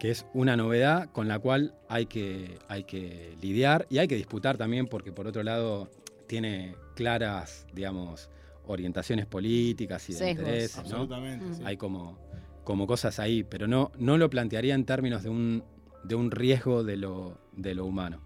que 0.00 0.10
es 0.10 0.26
una 0.34 0.56
novedad 0.56 1.10
con 1.12 1.28
la 1.28 1.38
cual 1.38 1.74
hay 1.88 2.06
que, 2.06 2.58
hay 2.68 2.82
que 2.84 3.36
lidiar 3.40 3.86
y 3.90 3.98
hay 3.98 4.08
que 4.08 4.16
disputar 4.16 4.56
también 4.56 4.86
porque 4.88 5.12
por 5.12 5.26
otro 5.28 5.42
lado 5.44 5.88
tiene 6.26 6.74
claras, 6.96 7.66
digamos, 7.72 8.30
orientaciones 8.66 9.26
políticas 9.26 10.08
y 10.08 10.14
de 10.14 10.18
Sesgos. 10.18 10.38
intereses, 10.46 10.76
¿no? 10.76 10.82
Absolutamente. 11.02 11.54
Sí. 11.54 11.62
Hay 11.66 11.76
como, 11.76 12.18
como 12.64 12.86
cosas 12.86 13.18
ahí, 13.20 13.42
pero 13.44 13.66
no, 13.68 13.92
no 13.98 14.16
lo 14.16 14.30
plantearía 14.30 14.74
en 14.74 14.84
términos 14.86 15.22
de 15.22 15.28
un, 15.28 15.62
de 16.02 16.14
un 16.14 16.30
riesgo 16.30 16.82
de 16.82 16.96
lo, 16.96 17.38
de 17.52 17.74
lo 17.74 17.84
humano. 17.84 18.20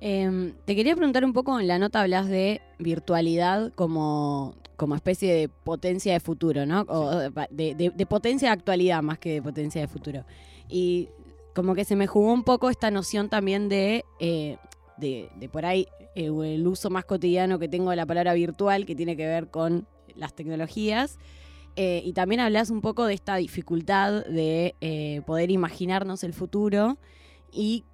Em, 0.00 0.52
te 0.66 0.76
quería 0.76 0.94
preguntar 0.94 1.24
un 1.24 1.32
poco, 1.32 1.58
en 1.58 1.66
la 1.66 1.78
nota 1.78 2.02
hablas 2.02 2.28
de 2.28 2.60
virtualidad 2.78 3.72
como, 3.74 4.54
como 4.76 4.94
especie 4.94 5.32
de 5.32 5.48
potencia 5.48 6.12
de 6.12 6.20
futuro, 6.20 6.66
¿no? 6.66 6.82
O 6.88 7.10
de, 7.50 7.74
de- 7.74 7.90
de 7.94 8.06
potencia 8.06 8.48
de 8.48 8.52
actualidad 8.52 9.02
más 9.02 9.18
que 9.18 9.32
de 9.34 9.42
potencia 9.42 9.80
de 9.80 9.88
futuro. 9.88 10.24
Y 10.68 11.08
como 11.54 11.74
que 11.74 11.84
se 11.84 11.96
me 11.96 12.06
jugó 12.06 12.32
un 12.32 12.44
poco 12.44 12.70
esta 12.70 12.90
noción 12.90 13.28
también 13.28 13.68
de, 13.68 14.04
eh, 14.20 14.58
de, 14.96 15.48
por 15.50 15.66
ahí 15.66 15.86
eh, 16.14 16.26
el 16.26 16.66
uso 16.66 16.90
más 16.90 17.04
cotidiano 17.04 17.58
que 17.58 17.68
tengo 17.68 17.90
de 17.90 17.96
la 17.96 18.06
palabra 18.06 18.34
virtual, 18.34 18.86
que 18.86 18.94
tiene 18.94 19.16
que 19.16 19.26
ver 19.26 19.48
con 19.48 19.86
las 20.14 20.34
tecnologías. 20.34 21.18
Eh, 21.76 22.02
y 22.04 22.14
también 22.14 22.40
hablas 22.40 22.70
un 22.70 22.80
poco 22.80 23.04
de 23.04 23.12
esta 23.12 23.36
dificultad 23.36 24.24
de 24.24 24.74
eh, 24.80 25.20
poder 25.26 25.50
imaginarnos 25.50 26.24
el 26.24 26.32
futuro 26.32 26.96
y 27.52 27.84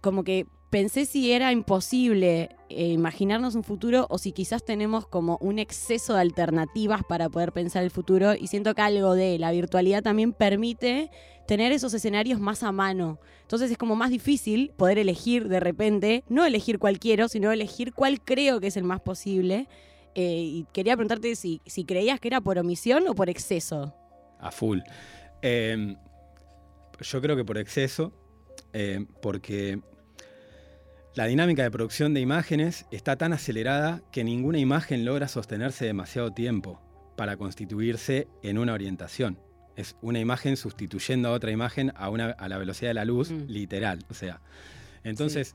como 0.00 0.24
que 0.24 0.46
pensé 0.70 1.04
si 1.04 1.32
era 1.32 1.52
imposible 1.52 2.56
imaginarnos 2.68 3.54
un 3.54 3.62
futuro 3.62 4.06
o 4.10 4.18
si 4.18 4.32
quizás 4.32 4.64
tenemos 4.64 5.06
como 5.06 5.36
un 5.40 5.58
exceso 5.58 6.14
de 6.14 6.20
alternativas 6.20 7.02
para 7.06 7.28
poder 7.28 7.52
pensar 7.52 7.84
el 7.84 7.90
futuro 7.90 8.34
y 8.34 8.46
siento 8.46 8.74
que 8.74 8.82
algo 8.82 9.14
de 9.14 9.38
la 9.38 9.52
virtualidad 9.52 10.02
también 10.02 10.32
permite 10.32 11.10
tener 11.46 11.72
esos 11.72 11.94
escenarios 11.94 12.40
más 12.40 12.62
a 12.62 12.72
mano. 12.72 13.18
Entonces 13.42 13.70
es 13.70 13.78
como 13.78 13.96
más 13.96 14.10
difícil 14.10 14.72
poder 14.76 14.98
elegir 14.98 15.48
de 15.48 15.60
repente, 15.60 16.24
no 16.28 16.44
elegir 16.44 16.78
cuál 16.78 16.98
quiero, 16.98 17.28
sino 17.28 17.52
elegir 17.52 17.92
cuál 17.92 18.20
creo 18.20 18.60
que 18.60 18.66
es 18.68 18.76
el 18.76 18.84
más 18.84 19.00
posible. 19.00 19.68
Eh, 20.14 20.40
y 20.42 20.66
quería 20.72 20.96
preguntarte 20.96 21.36
si, 21.36 21.60
si 21.66 21.84
creías 21.84 22.20
que 22.20 22.28
era 22.28 22.40
por 22.40 22.58
omisión 22.58 23.06
o 23.08 23.14
por 23.14 23.30
exceso. 23.30 23.94
A 24.40 24.50
full. 24.50 24.80
Eh, 25.42 25.96
yo 27.00 27.20
creo 27.20 27.36
que 27.36 27.44
por 27.44 27.58
exceso, 27.58 28.12
eh, 28.72 29.04
porque 29.20 29.80
la 31.14 31.26
dinámica 31.26 31.62
de 31.62 31.70
producción 31.70 32.14
de 32.14 32.20
imágenes 32.20 32.86
está 32.90 33.16
tan 33.16 33.32
acelerada 33.32 34.02
que 34.10 34.24
ninguna 34.24 34.58
imagen 34.58 35.04
logra 35.04 35.28
sostenerse 35.28 35.86
demasiado 35.86 36.32
tiempo 36.32 36.80
para 37.16 37.36
constituirse 37.36 38.28
en 38.42 38.58
una 38.58 38.74
orientación. 38.74 39.38
Es 39.76 39.94
una 40.02 40.18
imagen 40.18 40.56
sustituyendo 40.56 41.28
a 41.28 41.32
otra 41.32 41.50
imagen 41.50 41.92
a, 41.96 42.08
una, 42.10 42.30
a 42.30 42.48
la 42.48 42.58
velocidad 42.58 42.90
de 42.90 42.94
la 42.94 43.04
luz, 43.04 43.30
Mm. 43.30 43.44
literal. 43.48 44.04
O 44.10 44.14
sea, 44.14 44.40
entonces, 45.04 45.54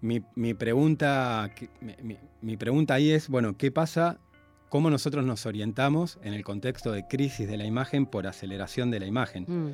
mi, 0.00 0.22
mi 0.34 0.54
pregunta, 0.54 1.50
mi, 1.80 1.94
mi- 2.02 2.18
mi 2.40 2.56
pregunta 2.56 2.94
ahí 2.94 3.10
es, 3.10 3.28
bueno, 3.28 3.56
¿qué 3.56 3.70
pasa? 3.70 4.18
¿Cómo 4.68 4.90
nosotros 4.90 5.24
nos 5.24 5.46
orientamos 5.46 6.18
en 6.22 6.34
el 6.34 6.44
contexto 6.44 6.92
de 6.92 7.06
crisis 7.08 7.48
de 7.48 7.56
la 7.56 7.64
imagen 7.64 8.06
por 8.06 8.26
aceleración 8.26 8.90
de 8.90 9.00
la 9.00 9.06
imagen? 9.06 9.44
Mm. 9.48 9.70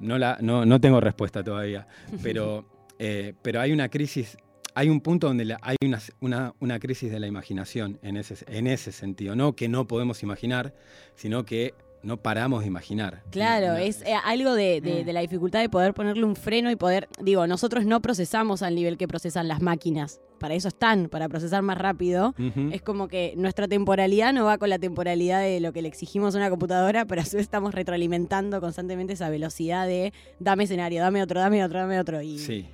No, 0.00 0.18
la, 0.18 0.38
no, 0.40 0.64
no 0.66 0.80
tengo 0.80 1.00
respuesta 1.00 1.44
todavía, 1.44 1.86
pero, 2.22 2.64
eh, 2.98 3.34
pero 3.42 3.60
hay 3.60 3.70
una 3.72 3.88
crisis, 3.88 4.36
hay 4.74 4.88
un 4.88 5.00
punto 5.00 5.28
donde 5.28 5.44
la- 5.44 5.58
hay 5.62 5.76
una, 5.84 6.00
una- 6.20 6.54
una 6.58 6.78
crisis 6.80 7.12
de 7.12 7.20
la 7.20 7.26
imaginación 7.28 7.98
en 8.02 8.16
ese, 8.16 8.36
en 8.48 8.66
ese 8.66 8.90
sentido. 8.92 9.36
No 9.36 9.54
que 9.54 9.68
no 9.68 9.86
podemos 9.86 10.22
imaginar, 10.24 10.74
sino 11.14 11.44
que 11.44 11.74
no 12.04 12.16
paramos 12.18 12.60
de 12.62 12.66
imaginar. 12.68 13.22
Claro, 13.30 13.76
es 13.76 14.02
eh, 14.02 14.14
algo 14.24 14.54
de, 14.54 14.80
de- 14.80 15.02
Mm. 15.02 15.06
de 15.06 15.12
la 15.12 15.20
dificultad 15.20 15.60
de 15.60 15.68
poder 15.68 15.94
ponerle 15.94 16.24
un 16.24 16.36
freno 16.36 16.70
y 16.70 16.76
poder, 16.76 17.08
digo, 17.20 17.46
nosotros 17.46 17.84
no 17.86 18.00
procesamos 18.00 18.62
al 18.62 18.74
nivel 18.74 18.96
que 18.98 19.08
procesan 19.08 19.48
las 19.48 19.60
máquinas. 19.62 20.20
Para 20.38 20.54
eso 20.54 20.68
están, 20.68 21.08
para 21.08 21.28
procesar 21.28 21.62
más 21.62 21.78
rápido. 21.78 22.34
Es 22.70 22.82
como 22.82 23.08
que 23.08 23.32
nuestra 23.36 23.66
temporalidad 23.66 24.32
no 24.34 24.44
va 24.44 24.58
con 24.58 24.68
la 24.68 24.78
temporalidad 24.78 25.40
de 25.40 25.60
lo 25.60 25.72
que 25.72 25.80
le 25.80 25.88
exigimos 25.88 26.34
a 26.34 26.38
una 26.38 26.50
computadora, 26.50 27.06
pero 27.06 27.22
a 27.22 27.24
su 27.24 27.36
vez 27.36 27.44
estamos 27.44 27.72
retroalimentando 27.74 28.60
constantemente 28.60 29.14
esa 29.14 29.30
velocidad 29.30 29.86
de 29.86 30.12
dame 30.40 30.64
escenario, 30.64 31.00
dame 31.00 31.22
otro, 31.22 31.40
dame 31.40 31.64
otro, 31.64 31.78
dame 31.78 31.98
otro. 31.98 32.20
Y 32.20 32.38
Sí, 32.38 32.68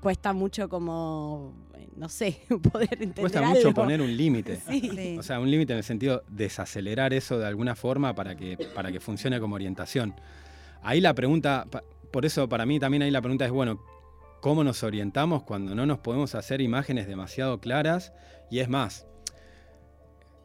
cuesta 0.00 0.32
mucho 0.32 0.68
como, 0.68 1.54
no 1.96 2.08
sé, 2.08 2.42
poder 2.72 2.92
entender 2.92 3.20
cuesta 3.20 3.40
algo. 3.40 3.54
mucho 3.54 3.74
poner 3.74 4.00
un 4.00 4.16
límite. 4.16 4.60
Sí. 4.68 4.90
Sí. 4.94 5.16
O 5.18 5.22
sea, 5.22 5.40
un 5.40 5.50
límite 5.50 5.72
en 5.72 5.78
el 5.78 5.84
sentido 5.84 6.22
de 6.28 6.44
desacelerar 6.44 7.12
eso 7.12 7.38
de 7.38 7.46
alguna 7.46 7.74
forma 7.74 8.14
para 8.14 8.36
que, 8.36 8.56
para 8.74 8.92
que 8.92 9.00
funcione 9.00 9.40
como 9.40 9.54
orientación. 9.54 10.14
Ahí 10.82 11.00
la 11.00 11.14
pregunta, 11.14 11.66
por 12.10 12.24
eso 12.24 12.48
para 12.48 12.66
mí 12.66 12.78
también 12.78 13.02
ahí 13.02 13.10
la 13.10 13.20
pregunta 13.20 13.44
es, 13.44 13.50
bueno, 13.50 13.82
¿cómo 14.40 14.64
nos 14.64 14.82
orientamos 14.82 15.42
cuando 15.42 15.74
no 15.74 15.86
nos 15.86 15.98
podemos 15.98 16.34
hacer 16.34 16.60
imágenes 16.60 17.06
demasiado 17.06 17.60
claras? 17.60 18.12
Y 18.50 18.60
es 18.60 18.68
más, 18.68 19.06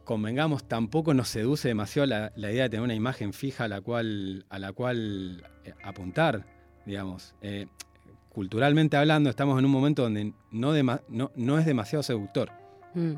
convengamos, 0.04 0.68
tampoco 0.68 1.14
nos 1.14 1.28
seduce 1.28 1.68
demasiado 1.68 2.06
la, 2.06 2.32
la 2.36 2.52
idea 2.52 2.64
de 2.64 2.70
tener 2.70 2.84
una 2.84 2.94
imagen 2.94 3.32
fija 3.32 3.64
a 3.64 3.68
la 3.68 3.80
cual, 3.80 4.44
a 4.48 4.58
la 4.58 4.72
cual 4.72 5.44
eh, 5.64 5.74
apuntar, 5.82 6.46
digamos. 6.86 7.34
Eh, 7.40 7.66
culturalmente 8.34 8.96
hablando, 8.98 9.30
estamos 9.30 9.58
en 9.58 9.64
un 9.64 9.70
momento 9.70 10.02
donde 10.02 10.34
no, 10.50 10.74
dema- 10.76 11.00
no, 11.08 11.30
no 11.36 11.58
es 11.58 11.64
demasiado 11.64 12.02
seductor. 12.02 12.50
Mm. 12.94 13.14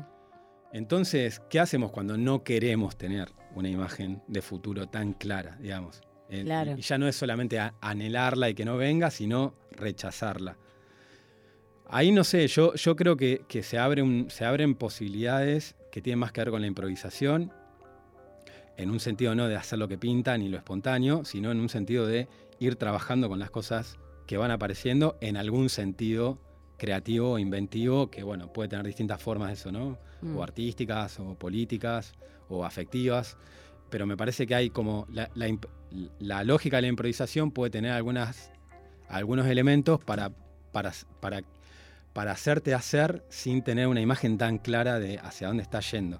Entonces, 0.71 1.41
¿qué 1.49 1.59
hacemos 1.59 1.91
cuando 1.91 2.17
no 2.17 2.43
queremos 2.43 2.97
tener 2.97 3.29
una 3.55 3.67
imagen 3.67 4.21
de 4.27 4.41
futuro 4.41 4.87
tan 4.87 5.13
clara, 5.13 5.57
digamos? 5.59 6.01
Eh, 6.29 6.43
Claro. 6.43 6.75
Y 6.77 6.81
ya 6.81 6.97
no 6.97 7.07
es 7.07 7.15
solamente 7.15 7.59
anhelarla 7.81 8.49
y 8.49 8.53
que 8.53 8.63
no 8.63 8.77
venga, 8.77 9.09
sino 9.09 9.55
rechazarla. 9.71 10.57
Ahí 11.89 12.11
no 12.11 12.23
sé, 12.23 12.47
yo, 12.47 12.73
yo 12.75 12.95
creo 12.95 13.15
que, 13.17 13.41
que 13.47 13.63
se, 13.63 13.77
abre 13.79 14.01
un- 14.03 14.29
se 14.29 14.45
abren 14.45 14.75
posibilidades 14.75 15.75
que 15.91 16.01
tienen 16.01 16.19
más 16.19 16.31
que 16.31 16.41
ver 16.41 16.51
con 16.51 16.61
la 16.61 16.67
improvisación, 16.67 17.51
en 18.75 18.91
un 18.91 18.99
sentido 18.99 19.33
no 19.33 19.47
de 19.47 19.55
hacer 19.55 19.79
lo 19.79 19.87
que 19.87 19.97
pinta 19.97 20.37
ni 20.37 20.49
lo 20.49 20.57
espontáneo, 20.57 21.25
sino 21.25 21.51
en 21.51 21.59
un 21.59 21.69
sentido 21.69 22.05
de 22.05 22.27
ir 22.59 22.75
trabajando 22.75 23.29
con 23.29 23.39
las 23.39 23.49
cosas 23.49 23.97
que 24.27 24.37
van 24.37 24.51
apareciendo 24.51 25.17
en 25.21 25.37
algún 25.37 25.69
sentido 25.69 26.37
creativo 26.77 27.31
o 27.31 27.39
inventivo, 27.39 28.11
que 28.11 28.21
bueno, 28.21 28.53
puede 28.53 28.69
tener 28.69 28.85
distintas 28.85 29.21
formas 29.21 29.53
eso, 29.53 29.71
¿no? 29.71 29.97
Mm. 30.21 30.35
o 30.37 30.43
artísticas, 30.43 31.19
o 31.19 31.35
políticas, 31.35 32.13
o 32.49 32.65
afectivas, 32.65 33.37
pero 33.89 34.05
me 34.05 34.17
parece 34.17 34.45
que 34.45 34.53
hay 34.53 34.69
como 34.69 35.07
la, 35.09 35.29
la 35.33 35.47
la 36.19 36.43
lógica 36.43 36.77
de 36.77 36.83
la 36.83 36.87
improvisación 36.89 37.51
puede 37.51 37.71
tener 37.71 37.91
algunas, 37.91 38.51
algunos 39.07 39.47
elementos 39.47 40.03
para, 40.03 40.31
para, 40.71 40.91
para, 41.19 41.41
para 42.13 42.31
hacerte 42.31 42.73
hacer 42.73 43.23
sin 43.29 43.63
tener 43.63 43.87
una 43.87 44.01
imagen 44.01 44.37
tan 44.37 44.57
clara 44.57 44.99
de 44.99 45.17
hacia 45.19 45.47
dónde 45.47 45.63
estás 45.63 45.89
yendo, 45.91 46.19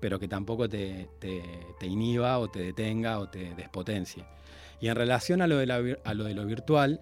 pero 0.00 0.18
que 0.18 0.28
tampoco 0.28 0.68
te, 0.68 1.08
te, 1.18 1.42
te 1.78 1.86
inhiba 1.86 2.38
o 2.38 2.48
te 2.48 2.60
detenga 2.60 3.18
o 3.18 3.28
te 3.28 3.54
despotencie. 3.54 4.24
Y 4.80 4.88
en 4.88 4.96
relación 4.96 5.42
a 5.42 5.46
lo 5.46 5.58
de, 5.58 5.66
la 5.66 5.82
a 6.04 6.14
lo, 6.14 6.24
de 6.24 6.34
lo 6.34 6.44
virtual, 6.46 7.00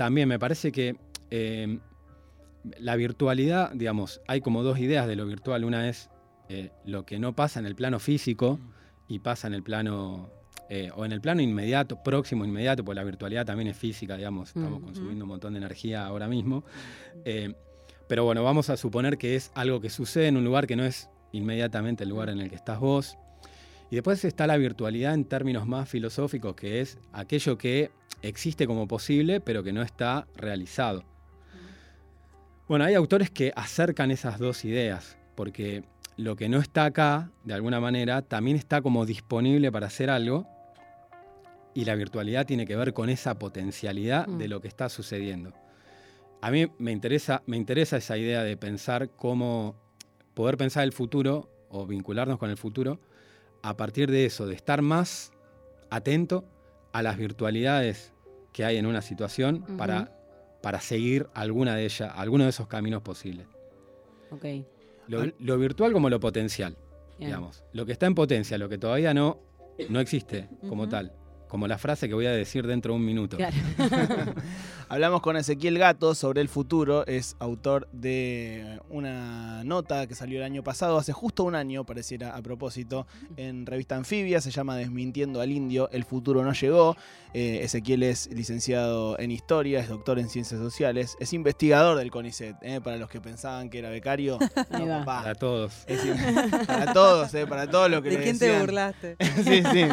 también 0.00 0.30
me 0.30 0.38
parece 0.38 0.72
que 0.72 0.96
eh, 1.30 1.78
la 2.78 2.96
virtualidad, 2.96 3.70
digamos, 3.74 4.22
hay 4.26 4.40
como 4.40 4.62
dos 4.62 4.78
ideas 4.78 5.06
de 5.06 5.14
lo 5.14 5.26
virtual. 5.26 5.62
Una 5.62 5.90
es 5.90 6.08
eh, 6.48 6.70
lo 6.86 7.04
que 7.04 7.18
no 7.18 7.36
pasa 7.36 7.60
en 7.60 7.66
el 7.66 7.74
plano 7.74 7.98
físico 7.98 8.58
y 9.08 9.18
pasa 9.18 9.46
en 9.46 9.52
el 9.52 9.62
plano, 9.62 10.30
eh, 10.70 10.90
o 10.96 11.04
en 11.04 11.12
el 11.12 11.20
plano 11.20 11.42
inmediato, 11.42 12.02
próximo, 12.02 12.46
inmediato, 12.46 12.82
porque 12.82 12.96
la 12.96 13.04
virtualidad 13.04 13.44
también 13.44 13.68
es 13.68 13.76
física, 13.76 14.16
digamos, 14.16 14.48
estamos 14.48 14.80
Mm. 14.80 14.84
consumiendo 14.84 15.24
un 15.26 15.28
montón 15.28 15.52
de 15.52 15.58
energía 15.58 16.06
ahora 16.06 16.28
mismo. 16.28 16.64
Eh, 17.26 17.52
pero 18.08 18.24
bueno, 18.24 18.42
vamos 18.42 18.70
a 18.70 18.78
suponer 18.78 19.18
que 19.18 19.36
es 19.36 19.52
algo 19.54 19.82
que 19.82 19.90
sucede 19.90 20.28
en 20.28 20.38
un 20.38 20.44
lugar 20.44 20.66
que 20.66 20.76
no 20.76 20.84
es 20.84 21.10
inmediatamente 21.32 22.04
el 22.04 22.08
lugar 22.08 22.30
en 22.30 22.40
el 22.40 22.48
que 22.48 22.56
estás 22.56 22.80
vos. 22.80 23.18
Y 23.90 23.96
después 23.96 24.24
está 24.24 24.46
la 24.46 24.56
virtualidad 24.56 25.12
en 25.12 25.26
términos 25.26 25.66
más 25.66 25.90
filosóficos, 25.90 26.54
que 26.54 26.80
es 26.80 26.96
aquello 27.12 27.58
que 27.58 27.90
existe 28.22 28.66
como 28.66 28.86
posible, 28.88 29.40
pero 29.40 29.62
que 29.62 29.72
no 29.72 29.82
está 29.82 30.26
realizado. 30.36 31.04
Bueno, 32.68 32.84
hay 32.84 32.94
autores 32.94 33.30
que 33.30 33.52
acercan 33.56 34.10
esas 34.10 34.38
dos 34.38 34.64
ideas, 34.64 35.18
porque 35.34 35.84
lo 36.16 36.36
que 36.36 36.48
no 36.48 36.58
está 36.58 36.84
acá, 36.84 37.30
de 37.44 37.54
alguna 37.54 37.80
manera, 37.80 38.22
también 38.22 38.56
está 38.56 38.80
como 38.82 39.06
disponible 39.06 39.72
para 39.72 39.88
hacer 39.88 40.10
algo, 40.10 40.46
y 41.74 41.84
la 41.84 41.94
virtualidad 41.94 42.46
tiene 42.46 42.66
que 42.66 42.76
ver 42.76 42.92
con 42.92 43.08
esa 43.08 43.38
potencialidad 43.38 44.26
Mm. 44.26 44.38
de 44.38 44.48
lo 44.48 44.60
que 44.60 44.68
está 44.68 44.88
sucediendo. 44.88 45.52
A 46.40 46.50
mí 46.50 46.66
me 46.78 46.90
interesa, 46.92 47.42
me 47.46 47.56
interesa 47.56 47.96
esa 47.96 48.16
idea 48.16 48.42
de 48.42 48.56
pensar 48.56 49.10
cómo 49.10 49.76
poder 50.34 50.56
pensar 50.56 50.84
el 50.84 50.92
futuro 50.92 51.48
o 51.68 51.86
vincularnos 51.86 52.38
con 52.38 52.50
el 52.50 52.56
futuro 52.56 52.98
a 53.62 53.76
partir 53.76 54.10
de 54.10 54.26
eso, 54.26 54.46
de 54.46 54.54
estar 54.54 54.80
más 54.82 55.32
atento 55.90 56.44
a 56.92 57.02
las 57.02 57.16
virtualidades 57.16 58.12
que 58.52 58.64
hay 58.64 58.76
en 58.76 58.86
una 58.86 59.02
situación 59.02 59.62
para, 59.76 60.16
para 60.62 60.80
seguir 60.80 61.28
alguna 61.34 61.76
de 61.76 61.84
ellas, 61.84 62.12
alguno 62.14 62.44
de 62.44 62.50
esos 62.50 62.66
caminos 62.66 63.02
posibles. 63.02 63.46
Ok. 64.30 64.44
Lo, 65.08 65.24
lo 65.38 65.58
virtual 65.58 65.92
como 65.92 66.08
lo 66.08 66.20
potencial, 66.20 66.76
digamos. 67.18 67.64
Lo 67.72 67.86
que 67.86 67.92
está 67.92 68.06
en 68.06 68.14
potencia, 68.14 68.58
lo 68.58 68.68
que 68.68 68.78
todavía 68.78 69.12
no, 69.14 69.38
no 69.88 70.00
existe 70.00 70.48
como 70.68 70.88
tal. 70.88 71.12
Como 71.50 71.66
la 71.66 71.76
frase 71.78 72.08
que 72.08 72.14
voy 72.14 72.26
a 72.26 72.30
decir 72.32 72.66
dentro 72.66 72.92
de 72.94 72.98
un 73.00 73.04
minuto. 73.04 73.36
Claro. 73.36 73.56
Hablamos 74.88 75.20
con 75.20 75.36
Ezequiel 75.36 75.78
Gato 75.78 76.14
sobre 76.14 76.40
el 76.40 76.48
futuro, 76.48 77.06
es 77.06 77.36
autor 77.38 77.88
de 77.92 78.80
una 78.88 79.62
nota 79.64 80.06
que 80.06 80.14
salió 80.14 80.38
el 80.38 80.44
año 80.44 80.62
pasado, 80.64 80.96
hace 80.96 81.12
justo 81.12 81.44
un 81.44 81.54
año, 81.54 81.84
pareciera 81.84 82.34
a 82.36 82.42
propósito, 82.42 83.06
en 83.36 83.66
revista 83.66 83.96
Anfibia, 83.96 84.40
se 84.40 84.50
llama 84.50 84.76
Desmintiendo 84.76 85.40
al 85.40 85.50
Indio, 85.50 85.88
el 85.92 86.04
futuro 86.04 86.44
no 86.44 86.52
llegó. 86.52 86.96
Eh, 87.34 87.60
Ezequiel 87.62 88.02
es 88.02 88.28
licenciado 88.32 89.16
en 89.20 89.30
Historia, 89.30 89.78
es 89.80 89.88
doctor 89.88 90.18
en 90.18 90.28
Ciencias 90.28 90.60
Sociales, 90.60 91.16
es 91.20 91.32
investigador 91.32 91.96
del 91.96 92.10
CONICET, 92.10 92.56
eh, 92.62 92.80
para 92.82 92.96
los 92.96 93.08
que 93.08 93.20
pensaban 93.20 93.70
que 93.70 93.78
era 93.78 93.90
becario, 93.90 94.38
no, 94.70 94.86
va. 94.88 94.98
papá, 95.00 95.22
Para 95.22 95.34
todos. 95.36 95.84
es 95.86 96.00
para 96.66 96.92
todos, 96.92 97.34
eh, 97.34 97.46
para 97.46 97.70
todos 97.70 97.90
los 97.90 98.02
que 98.04 98.10
¿De 98.10 98.22
quién 98.22 98.38
te 98.38 98.58
burlaste? 98.58 99.16
sí, 99.44 99.62
sí. 99.72 99.84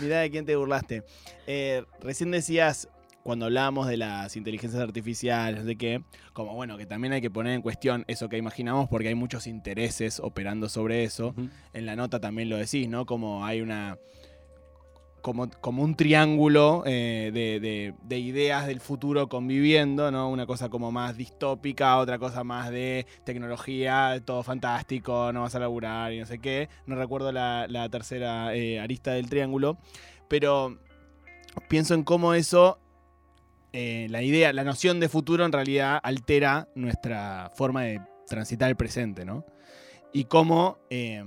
Mirá 0.00 0.20
de 0.20 0.30
quién 0.30 0.46
te 0.46 0.56
burlaste. 0.56 0.97
Eh, 1.46 1.84
recién 2.00 2.30
decías, 2.30 2.88
cuando 3.22 3.44
hablábamos 3.46 3.86
de 3.88 3.96
las 3.98 4.36
inteligencias 4.36 4.80
artificiales, 4.82 5.64
de 5.66 5.76
qué, 5.76 6.02
como 6.32 6.54
bueno, 6.54 6.78
que 6.78 6.86
también 6.86 7.12
hay 7.12 7.20
que 7.20 7.30
poner 7.30 7.52
en 7.52 7.60
cuestión 7.62 8.04
eso 8.08 8.28
que 8.28 8.38
imaginamos 8.38 8.88
porque 8.88 9.08
hay 9.08 9.14
muchos 9.14 9.46
intereses 9.46 10.18
operando 10.20 10.68
sobre 10.70 11.04
eso. 11.04 11.34
En 11.74 11.84
la 11.84 11.94
nota 11.94 12.20
también 12.20 12.48
lo 12.48 12.56
decís, 12.56 12.88
¿no? 12.88 13.04
Como 13.04 13.44
hay 13.44 13.60
una. 13.60 13.98
Como, 15.20 15.50
como 15.60 15.82
un 15.82 15.96
triángulo 15.96 16.84
eh, 16.86 17.30
de, 17.34 17.58
de- 17.60 17.92
de 18.02 18.18
ideas 18.18 18.66
del 18.68 18.80
futuro 18.80 19.28
conviviendo, 19.28 20.10
¿no? 20.12 20.30
Una 20.30 20.46
cosa 20.46 20.68
como 20.70 20.92
más 20.92 21.16
distópica, 21.16 21.98
otra 21.98 22.18
cosa 22.18 22.44
más 22.44 22.70
de 22.70 23.04
tecnología, 23.24 24.22
todo 24.24 24.42
fantástico, 24.44 25.32
no 25.32 25.42
vas 25.42 25.54
a 25.56 25.58
laburar 25.58 26.12
y 26.12 26.20
no 26.20 26.24
sé 26.24 26.38
qué. 26.38 26.68
No 26.86 26.94
recuerdo 26.94 27.32
la, 27.32 27.66
la 27.68 27.88
tercera 27.90 28.54
eh, 28.54 28.78
arista 28.78 29.12
del 29.12 29.28
triángulo, 29.28 29.76
pero 30.28 30.78
pienso 31.68 31.94
en 31.94 32.02
cómo 32.04 32.34
eso, 32.34 32.78
eh, 33.72 34.06
la 34.10 34.22
idea, 34.22 34.52
la 34.52 34.64
noción 34.64 35.00
de 35.00 35.08
futuro 35.08 35.44
en 35.44 35.52
realidad 35.52 36.00
altera 36.02 36.68
nuestra 36.74 37.50
forma 37.54 37.82
de 37.84 38.00
transitar 38.28 38.68
el 38.68 38.76
presente, 38.76 39.24
¿no? 39.24 39.44
Y 40.12 40.24
cómo 40.24 40.78
eh, 40.90 41.22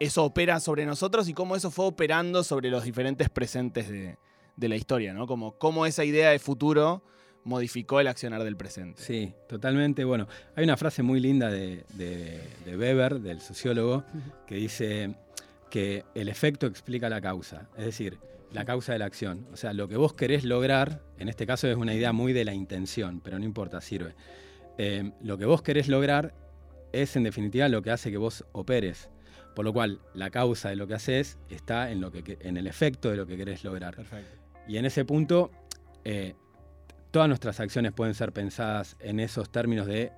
eso 0.00 0.24
opera 0.24 0.60
sobre 0.60 0.86
nosotros 0.86 1.28
y 1.28 1.34
cómo 1.34 1.56
eso 1.56 1.70
fue 1.70 1.86
operando 1.86 2.42
sobre 2.42 2.70
los 2.70 2.84
diferentes 2.84 3.28
presentes 3.28 3.88
de, 3.88 4.16
de 4.56 4.68
la 4.68 4.76
historia, 4.76 5.12
¿no? 5.12 5.26
Como 5.26 5.52
cómo 5.58 5.86
esa 5.86 6.04
idea 6.04 6.30
de 6.30 6.38
futuro 6.38 7.02
modificó 7.44 7.98
el 8.00 8.06
accionar 8.06 8.44
del 8.44 8.56
presente. 8.56 9.02
Sí, 9.02 9.34
totalmente. 9.48 10.04
Bueno, 10.04 10.28
hay 10.54 10.64
una 10.64 10.76
frase 10.76 11.02
muy 11.02 11.18
linda 11.20 11.50
de, 11.50 11.84
de- 11.94 12.40
de 12.64 12.76
Weber, 12.76 13.20
del 13.20 13.40
sociólogo, 13.40 14.04
que 14.46 14.54
dice 14.54 15.14
que 15.70 16.04
el 16.14 16.28
efecto 16.28 16.66
explica 16.66 17.08
la 17.08 17.20
causa, 17.20 17.68
es 17.76 17.84
decir, 17.86 18.18
la 18.52 18.64
causa 18.64 18.92
de 18.92 18.98
la 18.98 19.06
acción. 19.06 19.46
O 19.52 19.56
sea, 19.56 19.72
lo 19.72 19.88
que 19.88 19.96
vos 19.96 20.12
querés 20.14 20.44
lograr, 20.44 21.02
en 21.18 21.28
este 21.28 21.46
caso 21.46 21.68
es 21.68 21.76
una 21.76 21.94
idea 21.94 22.12
muy 22.12 22.32
de 22.32 22.44
la 22.44 22.54
intención, 22.54 23.20
pero 23.22 23.38
no 23.38 23.44
importa, 23.44 23.80
sirve. 23.80 24.14
Eh, 24.78 25.12
lo 25.22 25.38
que 25.38 25.44
vos 25.46 25.62
querés 25.62 25.88
lograr 25.88 26.34
es 26.92 27.16
en 27.16 27.22
definitiva 27.24 27.68
lo 27.68 27.82
que 27.82 27.90
hace 27.90 28.10
que 28.10 28.16
vos 28.18 28.44
operes. 28.52 29.08
Por 29.54 29.64
lo 29.64 29.72
cual, 29.72 30.00
la 30.14 30.30
causa 30.30 30.70
de 30.70 30.76
lo 30.76 30.86
que 30.86 30.94
haces 30.94 31.38
está 31.50 31.90
en, 31.90 32.00
lo 32.00 32.10
que, 32.10 32.38
en 32.40 32.56
el 32.56 32.66
efecto 32.66 33.10
de 33.10 33.16
lo 33.16 33.26
que 33.26 33.36
querés 33.36 33.64
lograr. 33.64 33.94
Perfecto. 33.96 34.36
Y 34.66 34.76
en 34.78 34.86
ese 34.86 35.04
punto, 35.04 35.50
eh, 36.04 36.34
todas 37.10 37.28
nuestras 37.28 37.60
acciones 37.60 37.92
pueden 37.92 38.14
ser 38.14 38.32
pensadas 38.32 38.96
en 39.00 39.20
esos 39.20 39.50
términos 39.50 39.86
de 39.86 40.12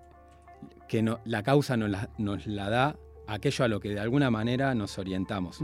que 0.88 1.02
no- 1.02 1.20
la 1.24 1.42
causa 1.42 1.76
nos 1.76 1.90
la, 1.90 2.10
nos 2.18 2.46
la 2.46 2.70
da 2.70 2.96
aquello 3.26 3.64
a 3.64 3.68
lo 3.68 3.80
que 3.80 3.90
de 3.90 4.00
alguna 4.00 4.30
manera 4.30 4.74
nos 4.74 4.98
orientamos. 4.98 5.60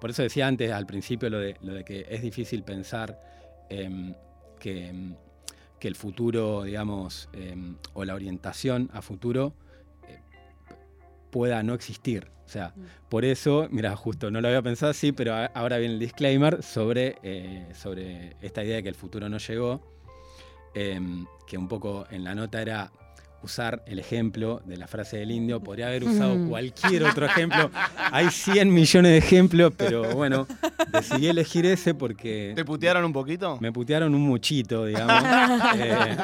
Por 0.00 0.10
eso 0.10 0.22
decía 0.22 0.46
antes, 0.46 0.70
al 0.72 0.86
principio, 0.86 1.28
lo 1.30 1.38
de, 1.38 1.56
lo 1.62 1.74
de 1.74 1.84
que 1.84 2.06
es 2.08 2.22
difícil 2.22 2.62
pensar 2.62 3.20
em, 3.68 4.14
que, 4.58 4.88
em, 4.88 5.14
que 5.78 5.88
el 5.88 5.96
futuro, 5.96 6.62
digamos, 6.64 7.28
em, 7.32 7.76
o 7.94 8.04
la 8.04 8.14
orientación 8.14 8.88
a 8.94 9.02
futuro 9.02 9.54
eh, 10.08 10.20
pueda 11.30 11.62
no 11.62 11.74
existir. 11.74 12.28
O 12.46 12.48
sea, 12.48 12.72
Mm. 12.76 12.84
por 13.08 13.24
eso, 13.24 13.66
mira, 13.72 13.94
justo 13.96 14.30
no 14.30 14.40
lo 14.40 14.46
había 14.48 14.62
pensado 14.62 14.90
así, 14.90 15.10
pero 15.12 15.34
a- 15.34 15.46
ahora 15.46 15.78
viene 15.78 15.94
el 15.94 16.00
disclaimer 16.00 16.62
sobre, 16.62 17.16
eh, 17.24 17.66
sobre 17.74 18.36
esta 18.40 18.62
idea 18.64 18.76
de 18.76 18.82
que 18.84 18.88
el 18.88 18.94
futuro 18.94 19.28
no 19.28 19.38
llegó, 19.38 19.82
que 20.72 21.56
un 21.58 21.68
poco 21.68 22.06
en 22.10 22.22
la 22.22 22.34
nota 22.34 22.60
era 22.60 22.92
usar 23.46 23.82
el 23.86 23.98
ejemplo 23.98 24.60
de 24.66 24.76
la 24.76 24.86
frase 24.86 25.16
del 25.18 25.30
indio, 25.30 25.60
podría 25.60 25.86
haber 25.88 26.04
usado 26.04 26.36
Mm. 26.36 26.48
cualquier 26.48 27.04
otro 27.04 27.24
ejemplo, 27.26 27.70
hay 28.12 28.30
100 28.30 28.72
millones 28.72 29.12
de 29.12 29.18
ejemplos, 29.18 29.72
pero 29.76 30.14
bueno, 30.14 30.46
decidí 30.92 31.28
elegir 31.28 31.64
ese 31.66 31.94
porque 31.94 32.52
¿Te 32.54 32.64
putearon 32.64 33.04
un 33.04 33.12
poquito? 33.12 33.58
me 33.60 33.72
putearon 33.72 34.14
un 34.14 34.20
muchito, 34.22 34.84
digamos, 34.84 35.22
eh, 35.76 36.16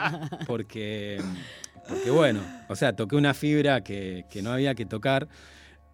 porque, 0.46 1.20
porque 1.88 2.11
bueno, 2.11 2.40
o 2.68 2.76
sea, 2.76 2.94
toqué 2.94 3.16
una 3.16 3.35
fibra 3.35 3.82
que, 3.82 4.24
que 4.30 4.42
no 4.42 4.52
había 4.52 4.74
que 4.74 4.85
tocar. 4.87 5.28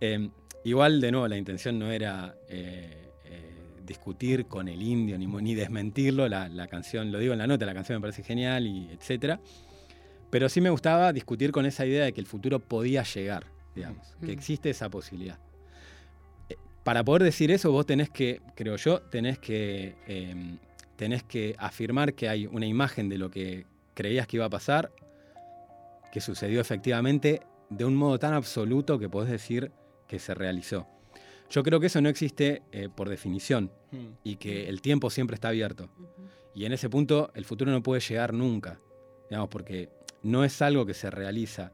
Eh, 0.01 0.29
igual, 0.65 1.01
de 1.01 1.11
nuevo, 1.13 1.29
la 1.29 1.37
intención 1.37 1.79
no 1.79 1.91
era 1.91 2.35
eh, 2.49 3.11
eh, 3.27 3.53
discutir 3.85 4.47
con 4.47 4.69
el 4.69 4.81
indio 4.83 5.19
ni, 5.19 5.27
ni 5.27 5.55
desmentirlo. 5.55 6.29
La, 6.29 6.49
la 6.49 6.67
canción, 6.69 7.11
lo 7.13 7.19
digo 7.19 7.33
en 7.33 7.39
la 7.39 7.47
nota, 7.47 7.67
la 7.67 7.75
canción 7.75 7.99
me 7.99 8.03
parece 8.03 8.23
genial 8.23 8.67
y 8.67 8.89
etcétera. 8.93 9.41
Pero 10.31 10.49
sí 10.49 10.61
me 10.61 10.71
gustaba 10.71 11.13
discutir 11.13 11.53
con 11.53 11.65
esa 11.67 11.87
idea 11.87 12.05
de 12.05 12.13
que 12.13 12.21
el 12.21 12.27
futuro 12.27 12.59
podía 12.61 13.03
llegar, 13.03 13.47
digamos, 13.75 14.15
que 14.25 14.33
existe 14.33 14.71
esa 14.71 14.89
posibilidad. 14.91 15.39
Eh, 16.49 16.57
Para 16.85 17.05
poder 17.05 17.23
decir 17.23 17.51
eso, 17.51 17.73
vos 17.73 17.87
tenés 17.87 18.11
que, 18.11 18.41
creo 18.55 18.77
yo, 18.77 19.01
tenés 19.03 19.39
que, 19.39 19.97
eh, 20.07 20.59
tenés 20.97 21.23
que 21.23 21.55
afirmar 21.59 22.15
que 22.15 22.29
hay 22.29 22.47
una 22.47 22.67
imagen 22.67 23.09
de 23.09 23.19
lo 23.19 23.31
que 23.31 23.67
creías 23.95 24.27
que 24.27 24.37
iba 24.37 24.47
a 24.47 24.51
pasar, 24.51 24.93
que 26.13 26.21
sucedió 26.21 26.61
efectivamente, 26.61 27.41
de 27.71 27.85
un 27.85 27.95
modo 27.97 28.19
tan 28.19 28.35
absoluto 28.35 28.99
que 28.99 29.09
podés 29.09 29.31
decir 29.31 29.73
que 30.07 30.19
se 30.19 30.35
realizó. 30.35 30.87
Yo 31.51 31.63
creo 31.63 31.81
que 31.81 31.87
eso 31.87 32.01
no 32.01 32.09
existe 32.11 32.63
eh, 32.73 32.89
por 32.95 33.09
definición 33.09 33.71
Hmm. 33.91 34.13
y 34.23 34.37
que 34.37 34.69
el 34.69 34.83
tiempo 34.83 35.09
siempre 35.09 35.35
está 35.35 35.49
abierto. 35.49 35.89
Y 36.55 36.67
en 36.67 36.73
ese 36.73 36.91
punto 36.91 37.31
el 37.35 37.47
futuro 37.47 37.71
no 37.71 37.83
puede 37.83 38.03
llegar 38.03 38.35
nunca, 38.35 38.79
digamos, 39.31 39.49
porque 39.49 39.89
no 40.23 40.45
es 40.45 40.61
algo 40.63 40.85
que 40.87 40.95
se 40.95 41.11
realiza. 41.11 41.73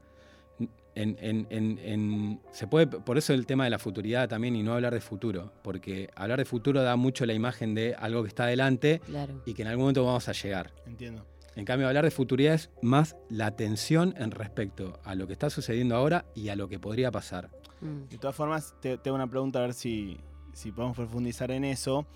En- 0.96 1.16
en- 1.20 1.46
en- 1.50 1.78
en- 1.82 2.40
se 2.52 2.68
puede, 2.68 2.86
por 2.86 3.18
eso 3.18 3.32
el 3.34 3.46
tema 3.46 3.64
de 3.64 3.70
la 3.70 3.80
futuridad 3.80 4.28
también 4.28 4.54
y 4.54 4.62
no 4.62 4.74
hablar 4.74 4.94
de 4.94 5.00
futuro, 5.00 5.52
porque 5.62 6.08
hablar 6.14 6.38
de 6.38 6.44
futuro 6.44 6.82
da 6.84 6.94
mucho 6.94 7.26
la 7.26 7.32
imagen 7.34 7.74
de 7.74 7.96
algo 7.96 8.22
que 8.22 8.28
está 8.28 8.44
adelante 8.44 9.00
Claro. 9.04 9.42
y 9.44 9.54
que 9.54 9.62
en 9.62 9.68
algún 9.68 9.82
momento 9.84 10.04
vamos 10.04 10.28
a 10.28 10.32
llegar. 10.32 10.72
Entiendo. 10.86 11.26
En 11.56 11.64
cambio, 11.64 11.88
hablar 11.88 12.04
de 12.04 12.12
futuridad 12.12 12.54
es 12.54 12.70
más 12.80 13.16
la 13.28 13.46
atención 13.46 14.14
en 14.18 14.30
respecto 14.30 15.00
a 15.04 15.16
lo 15.16 15.26
que 15.26 15.32
está 15.32 15.50
sucediendo 15.50 15.96
ahora 15.96 16.26
y 16.34 16.48
a 16.50 16.54
lo 16.56 16.68
que 16.68 16.78
podría 16.78 17.10
pasar. 17.10 17.50
Mm. 17.80 18.08
De 18.10 18.18
todas 18.18 18.36
formas, 18.36 18.74
te, 18.80 18.96
te 18.96 19.08
hago 19.08 19.16
una 19.16 19.28
pregunta 19.28 19.58
a 19.58 19.62
ver 19.62 19.74
si, 19.74 20.16
si 20.52 20.70
podemos 20.70 20.96
profundizar 20.96 21.50
en 21.50 21.64
eso. 21.64 22.06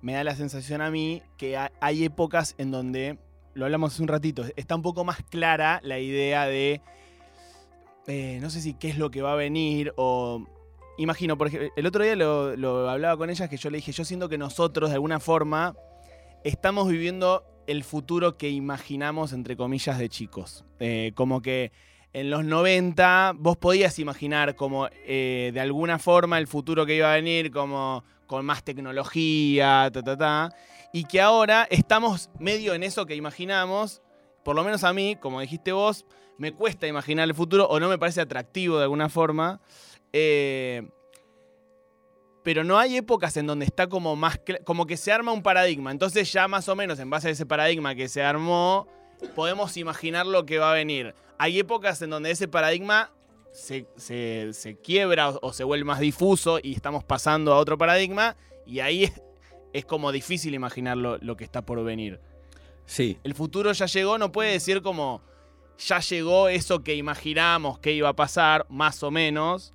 Me 0.00 0.14
da 0.14 0.24
la 0.24 0.34
sensación 0.36 0.80
a 0.80 0.90
mí 0.90 1.22
que 1.36 1.58
ha- 1.58 1.70
hay 1.82 2.04
épocas 2.04 2.54
en 2.56 2.70
donde, 2.70 3.18
lo 3.54 3.64
hablamos 3.64 3.94
hace 3.94 4.02
un 4.02 4.08
ratito, 4.08 4.44
está 4.56 4.74
un 4.74 4.82
poco 4.82 5.04
más 5.04 5.22
clara 5.30 5.80
la 5.82 5.98
idea 5.98 6.46
de, 6.46 6.80
eh, 8.06 8.38
no 8.40 8.50
sé 8.50 8.60
si 8.60 8.74
qué 8.74 8.88
es 8.88 8.98
lo 8.98 9.10
que 9.10 9.22
va 9.22 9.32
a 9.32 9.36
venir 9.36 9.92
o... 9.96 10.46
Imagino, 10.98 11.38
por 11.38 11.46
ejemplo, 11.46 11.70
el 11.74 11.86
otro 11.86 12.04
día 12.04 12.14
lo, 12.14 12.54
lo 12.54 12.88
hablaba 12.90 13.16
con 13.16 13.30
ellas 13.30 13.48
que 13.48 13.56
yo 13.56 13.70
le 13.70 13.78
dije, 13.78 13.92
yo 13.92 14.04
siento 14.04 14.28
que 14.28 14.36
nosotros 14.36 14.90
de 14.90 14.94
alguna 14.94 15.20
forma 15.20 15.74
estamos 16.44 16.86
viviendo 16.86 17.44
el 17.66 17.84
futuro 17.84 18.36
que 18.36 18.50
imaginamos, 18.50 19.32
entre 19.32 19.56
comillas, 19.56 19.98
de 19.98 20.08
chicos. 20.08 20.64
Eh, 20.80 21.12
como 21.14 21.40
que 21.40 21.72
en 22.12 22.30
los 22.30 22.44
90 22.44 23.34
vos 23.36 23.56
podías 23.56 23.98
imaginar 23.98 24.54
como 24.54 24.88
eh, 25.06 25.50
de 25.54 25.60
alguna 25.60 25.98
forma 25.98 26.38
el 26.38 26.46
futuro 26.46 26.84
que 26.84 26.96
iba 26.96 27.10
a 27.10 27.16
venir, 27.16 27.50
como 27.50 28.04
con 28.26 28.44
más 28.44 28.64
tecnología, 28.64 29.90
ta, 29.92 30.02
ta, 30.02 30.16
ta, 30.16 30.48
y 30.92 31.04
que 31.04 31.20
ahora 31.20 31.66
estamos 31.70 32.30
medio 32.38 32.74
en 32.74 32.82
eso 32.82 33.06
que 33.06 33.14
imaginamos, 33.14 34.02
por 34.44 34.54
lo 34.56 34.64
menos 34.64 34.84
a 34.84 34.92
mí, 34.92 35.16
como 35.16 35.40
dijiste 35.40 35.72
vos, 35.72 36.04
me 36.38 36.52
cuesta 36.52 36.86
imaginar 36.86 37.28
el 37.28 37.34
futuro 37.34 37.66
o 37.68 37.78
no 37.80 37.88
me 37.88 37.98
parece 37.98 38.20
atractivo 38.20 38.76
de 38.78 38.84
alguna 38.84 39.08
forma. 39.08 39.60
eh, 40.12 40.88
pero 42.42 42.64
no 42.64 42.76
hay 42.76 42.96
épocas 42.96 43.36
en 43.36 43.46
donde 43.46 43.64
está 43.64 43.88
como 43.88 44.16
más 44.16 44.40
como 44.64 44.84
que 44.86 44.96
se 44.96 45.12
arma 45.12 45.30
un 45.32 45.42
paradigma. 45.44 45.92
Entonces 45.92 46.32
ya 46.32 46.48
más 46.48 46.68
o 46.68 46.74
menos 46.74 46.98
en 46.98 47.08
base 47.08 47.28
a 47.28 47.30
ese 47.30 47.46
paradigma 47.46 47.94
que 47.94 48.08
se 48.08 48.20
armó, 48.22 48.88
podemos 49.36 49.76
imaginar 49.76 50.26
lo 50.26 50.44
que 50.44 50.58
va 50.58 50.72
a 50.72 50.74
venir. 50.74 51.14
Hay 51.38 51.60
épocas 51.60 52.02
en 52.02 52.10
donde 52.10 52.32
ese 52.32 52.48
paradigma 52.48 53.12
se, 53.52 53.86
se- 53.96 54.50
se 54.54 54.76
quiebra 54.76 55.30
o, 55.30 55.38
o 55.40 55.52
se 55.52 55.62
vuelve 55.62 55.84
más 55.84 56.00
difuso 56.00 56.58
y 56.60 56.72
estamos 56.74 57.04
pasando 57.04 57.52
a 57.52 57.58
otro 57.58 57.78
paradigma 57.78 58.36
y 58.66 58.80
ahí 58.80 59.12
es, 59.72 59.84
como 59.84 60.12
difícil 60.12 60.54
imaginar 60.54 60.96
lo, 60.96 61.18
lo 61.18 61.36
que 61.36 61.44
está 61.44 61.62
por 61.62 61.82
venir. 61.84 62.20
Sí, 62.86 63.18
El 63.24 63.34
futuro 63.34 63.72
ya 63.72 63.86
llegó, 63.86 64.18
no 64.18 64.32
puede 64.32 64.52
decir 64.52 64.82
como 64.82 65.22
ya 65.78 66.00
llegó 66.00 66.48
eso 66.48 66.82
que 66.82 66.94
imaginamos 66.94 67.78
que 67.78 67.92
iba 67.92 68.08
a 68.08 68.12
pasar, 68.16 68.66
más 68.68 69.02
o 69.02 69.10
menos. 69.10 69.74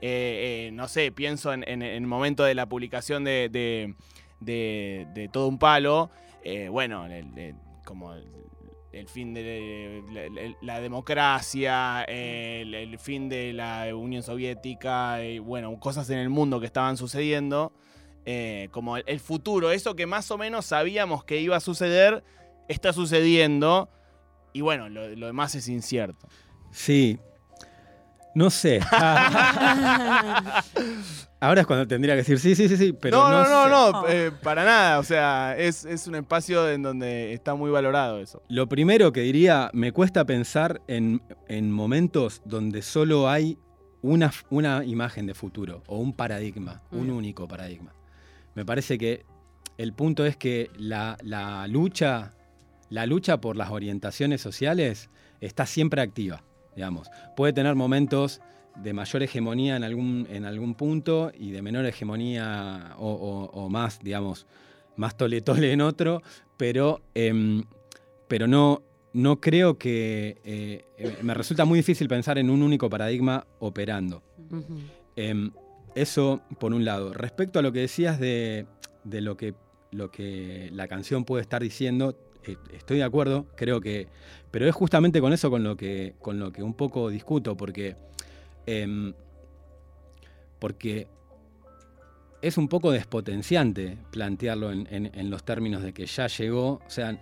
Eh, 0.00 0.68
eh, 0.68 0.70
no 0.72 0.86
sé, 0.88 1.10
pienso 1.10 1.52
en, 1.52 1.62
en- 1.68 1.82
en 1.82 2.02
el 2.02 2.06
momento 2.06 2.44
de 2.44 2.54
la 2.54 2.66
publicación 2.66 3.24
de, 3.24 3.48
de- 3.50 3.94
de, 4.40 5.06
de 5.14 5.28
todo 5.28 5.48
un 5.48 5.58
palo, 5.58 6.10
eh, 6.44 6.68
bueno, 6.68 7.06
el- 7.06 7.36
el- 7.36 7.54
como 7.84 8.12
el, 8.14 8.24
el 8.92 9.08
fin 9.08 9.34
de 9.34 10.02
la, 10.62 10.80
democracia, 10.80 12.04
el, 12.04 12.74
el 12.74 12.98
fin 12.98 13.28
de 13.28 13.52
la 13.52 13.88
Unión 13.96 14.22
Soviética, 14.22 15.24
y 15.24 15.38
bueno, 15.40 15.78
cosas 15.80 16.08
en 16.10 16.18
el 16.18 16.28
mundo 16.28 16.60
que 16.60 16.66
estaban 16.66 16.96
sucediendo, 16.96 17.72
eh, 18.30 18.68
como 18.72 18.98
el, 18.98 19.04
el 19.06 19.20
futuro, 19.20 19.70
eso 19.70 19.96
que 19.96 20.04
más 20.04 20.30
o 20.30 20.36
menos 20.36 20.66
sabíamos 20.66 21.24
que 21.24 21.40
iba 21.40 21.56
a 21.56 21.60
suceder, 21.60 22.22
está 22.68 22.92
sucediendo, 22.92 23.88
y 24.52 24.60
bueno, 24.60 24.90
lo, 24.90 25.08
lo 25.16 25.28
demás 25.28 25.54
es 25.54 25.66
incierto. 25.66 26.28
Sí. 26.70 27.18
No 28.34 28.50
sé. 28.50 28.80
Ahora 31.40 31.62
es 31.62 31.66
cuando 31.66 31.88
tendría 31.88 32.12
que 32.12 32.18
decir 32.18 32.38
sí, 32.38 32.54
sí, 32.54 32.68
sí, 32.68 32.76
sí, 32.76 32.92
pero 32.92 33.16
no, 33.16 33.30
no, 33.30 33.48
no, 33.48 33.66
no, 33.68 33.86
sé. 33.86 33.92
no, 33.92 34.08
eh, 34.08 34.30
para 34.42 34.62
nada. 34.62 34.98
O 34.98 35.04
sea, 35.04 35.56
es, 35.56 35.86
es 35.86 36.06
un 36.06 36.16
espacio 36.16 36.68
en 36.68 36.82
donde 36.82 37.32
está 37.32 37.54
muy 37.54 37.70
valorado 37.70 38.20
eso. 38.20 38.42
Lo 38.48 38.68
primero 38.68 39.10
que 39.10 39.22
diría, 39.22 39.70
me 39.72 39.92
cuesta 39.92 40.26
pensar 40.26 40.82
en, 40.86 41.22
en 41.48 41.72
momentos 41.72 42.42
donde 42.44 42.82
solo 42.82 43.30
hay 43.30 43.56
una, 44.02 44.30
una 44.50 44.84
imagen 44.84 45.24
de 45.26 45.32
futuro 45.32 45.82
o 45.86 45.96
un 45.96 46.12
paradigma, 46.12 46.82
un 46.90 47.08
único 47.08 47.48
paradigma. 47.48 47.94
Me 48.58 48.64
parece 48.66 48.98
que 48.98 49.24
el 49.76 49.92
punto 49.92 50.26
es 50.26 50.36
que 50.36 50.68
la, 50.76 51.16
la 51.22 51.68
lucha, 51.68 52.34
la 52.90 53.06
lucha 53.06 53.40
por 53.40 53.54
las 53.54 53.70
orientaciones 53.70 54.40
sociales 54.40 55.10
está 55.40 55.64
siempre 55.64 56.02
activa, 56.02 56.42
digamos. 56.74 57.08
Puede 57.36 57.52
tener 57.52 57.76
momentos 57.76 58.40
de 58.82 58.92
mayor 58.92 59.22
hegemonía 59.22 59.76
en 59.76 59.84
algún, 59.84 60.26
en 60.28 60.44
algún 60.44 60.74
punto 60.74 61.30
y 61.38 61.52
de 61.52 61.62
menor 61.62 61.86
hegemonía 61.86 62.96
o, 62.98 63.12
o- 63.12 63.44
o 63.62 63.68
más, 63.68 64.00
digamos, 64.00 64.48
más 64.96 65.16
tole 65.16 65.40
tole 65.40 65.72
en 65.72 65.80
otro, 65.80 66.20
pero, 66.56 67.00
em, 67.14 67.62
pero 68.26 68.48
no, 68.48 68.82
no 69.12 69.40
creo 69.40 69.78
que... 69.78 70.40
eh, 70.44 70.84
eh, 70.98 71.18
me 71.22 71.32
resulta 71.34 71.64
muy 71.64 71.78
difícil 71.78 72.08
pensar 72.08 72.38
en 72.38 72.50
un 72.50 72.64
único 72.64 72.90
paradigma 72.90 73.46
operando. 73.60 74.20
Eso 76.02 76.40
por 76.58 76.72
un 76.74 76.84
lado. 76.84 77.12
Respecto 77.12 77.58
a 77.58 77.62
lo 77.62 77.72
que 77.72 77.80
decías 77.80 78.18
de, 78.20 78.66
de 79.04 79.20
lo, 79.20 79.36
que, 79.36 79.54
lo 79.90 80.10
que 80.10 80.70
la 80.72 80.88
canción 80.88 81.24
puede 81.24 81.42
estar 81.42 81.62
diciendo, 81.62 82.18
eh, 82.44 82.56
estoy 82.72 82.98
de 82.98 83.04
acuerdo, 83.04 83.46
creo 83.56 83.80
que. 83.80 84.08
Pero 84.50 84.66
es 84.66 84.74
justamente 84.74 85.20
con 85.20 85.32
eso 85.32 85.50
con 85.50 85.62
lo 85.64 85.76
que, 85.76 86.14
con 86.20 86.38
lo 86.38 86.52
que 86.52 86.62
un 86.62 86.74
poco 86.74 87.08
discuto, 87.10 87.56
porque. 87.56 87.96
em, 88.66 89.12
porque 90.58 91.06
es 92.42 92.56
un 92.58 92.68
poco 92.68 92.90
despotenciante 92.92 93.98
plantearlo 94.10 94.72
en, 94.72 94.86
en- 94.90 95.10
en 95.14 95.30
los 95.30 95.44
términos 95.44 95.82
de 95.82 95.92
que 95.92 96.06
ya 96.06 96.26
llegó. 96.28 96.80
O 96.86 96.90
sea, 96.90 97.16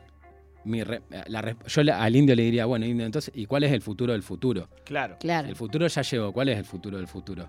mi 0.64 0.82
re- 0.82 1.02
la 1.28 1.56
yo 1.66 1.82
al 1.94 2.16
indio 2.16 2.34
le 2.34 2.42
diría, 2.42 2.66
bueno, 2.66 2.86
indio, 2.86 3.06
entonces, 3.06 3.32
¿y 3.34 3.46
cuál 3.46 3.64
es 3.64 3.72
el 3.72 3.82
futuro 3.82 4.12
del 4.12 4.22
futuro? 4.22 4.68
Claro. 4.84 5.16
Claro. 5.20 5.48
El 5.48 5.56
futuro 5.56 5.86
ya 5.86 6.02
llegó. 6.02 6.32
¿Cuál 6.32 6.48
es 6.50 6.58
el 6.58 6.64
futuro 6.64 6.96
del 6.98 7.06
futuro? 7.08 7.48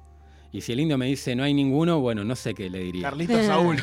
Y 0.51 0.61
si 0.61 0.73
el 0.73 0.79
indio 0.79 0.97
me 0.97 1.05
dice 1.05 1.35
no 1.35 1.43
hay 1.43 1.53
ninguno, 1.53 1.99
bueno, 1.99 2.23
no 2.23 2.35
sé 2.35 2.53
qué 2.53 2.69
le 2.69 2.79
diría. 2.79 3.03
Carlitos 3.03 3.45
Saúl. 3.45 3.77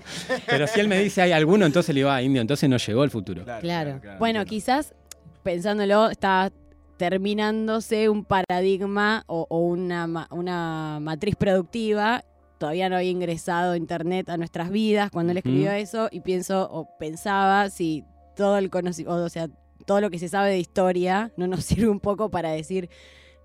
Pero 0.46 0.66
si 0.66 0.80
él 0.80 0.88
me 0.88 0.98
dice 1.00 1.22
hay 1.22 1.32
alguno, 1.32 1.66
entonces 1.66 1.94
le 1.94 2.00
digo, 2.00 2.10
ah, 2.10 2.22
indio, 2.22 2.40
entonces 2.40 2.68
no 2.68 2.76
llegó 2.76 3.04
el 3.04 3.10
futuro. 3.10 3.44
Claro. 3.60 4.00
bueno, 4.18 4.44
quizás 4.44 4.94
pensándolo, 5.42 6.10
está 6.10 6.50
terminándose 6.96 8.08
un 8.08 8.24
paradigma 8.24 9.22
o, 9.26 9.46
o 9.48 9.60
una, 9.60 10.28
una 10.30 10.98
matriz 11.00 11.36
productiva. 11.36 12.24
Todavía 12.58 12.88
no 12.88 12.96
había 12.96 13.10
ingresado 13.10 13.76
Internet 13.76 14.30
a 14.30 14.38
nuestras 14.38 14.70
vidas 14.70 15.10
cuando 15.10 15.32
él 15.32 15.38
escribió 15.38 15.70
eso 15.72 16.08
y 16.10 16.20
pienso 16.20 16.68
o 16.70 16.88
pensaba 16.98 17.68
si 17.68 18.02
todo 18.34 18.56
el 18.58 18.70
conocimiento, 18.70 19.24
o 19.24 19.28
sea, 19.28 19.48
todo 19.84 20.00
lo 20.00 20.10
que 20.10 20.18
se 20.18 20.28
sabe 20.28 20.50
de 20.50 20.58
historia 20.58 21.32
no 21.36 21.46
nos 21.46 21.64
sirve 21.64 21.88
un 21.88 22.00
poco 22.00 22.30
para 22.30 22.50
decir, 22.50 22.88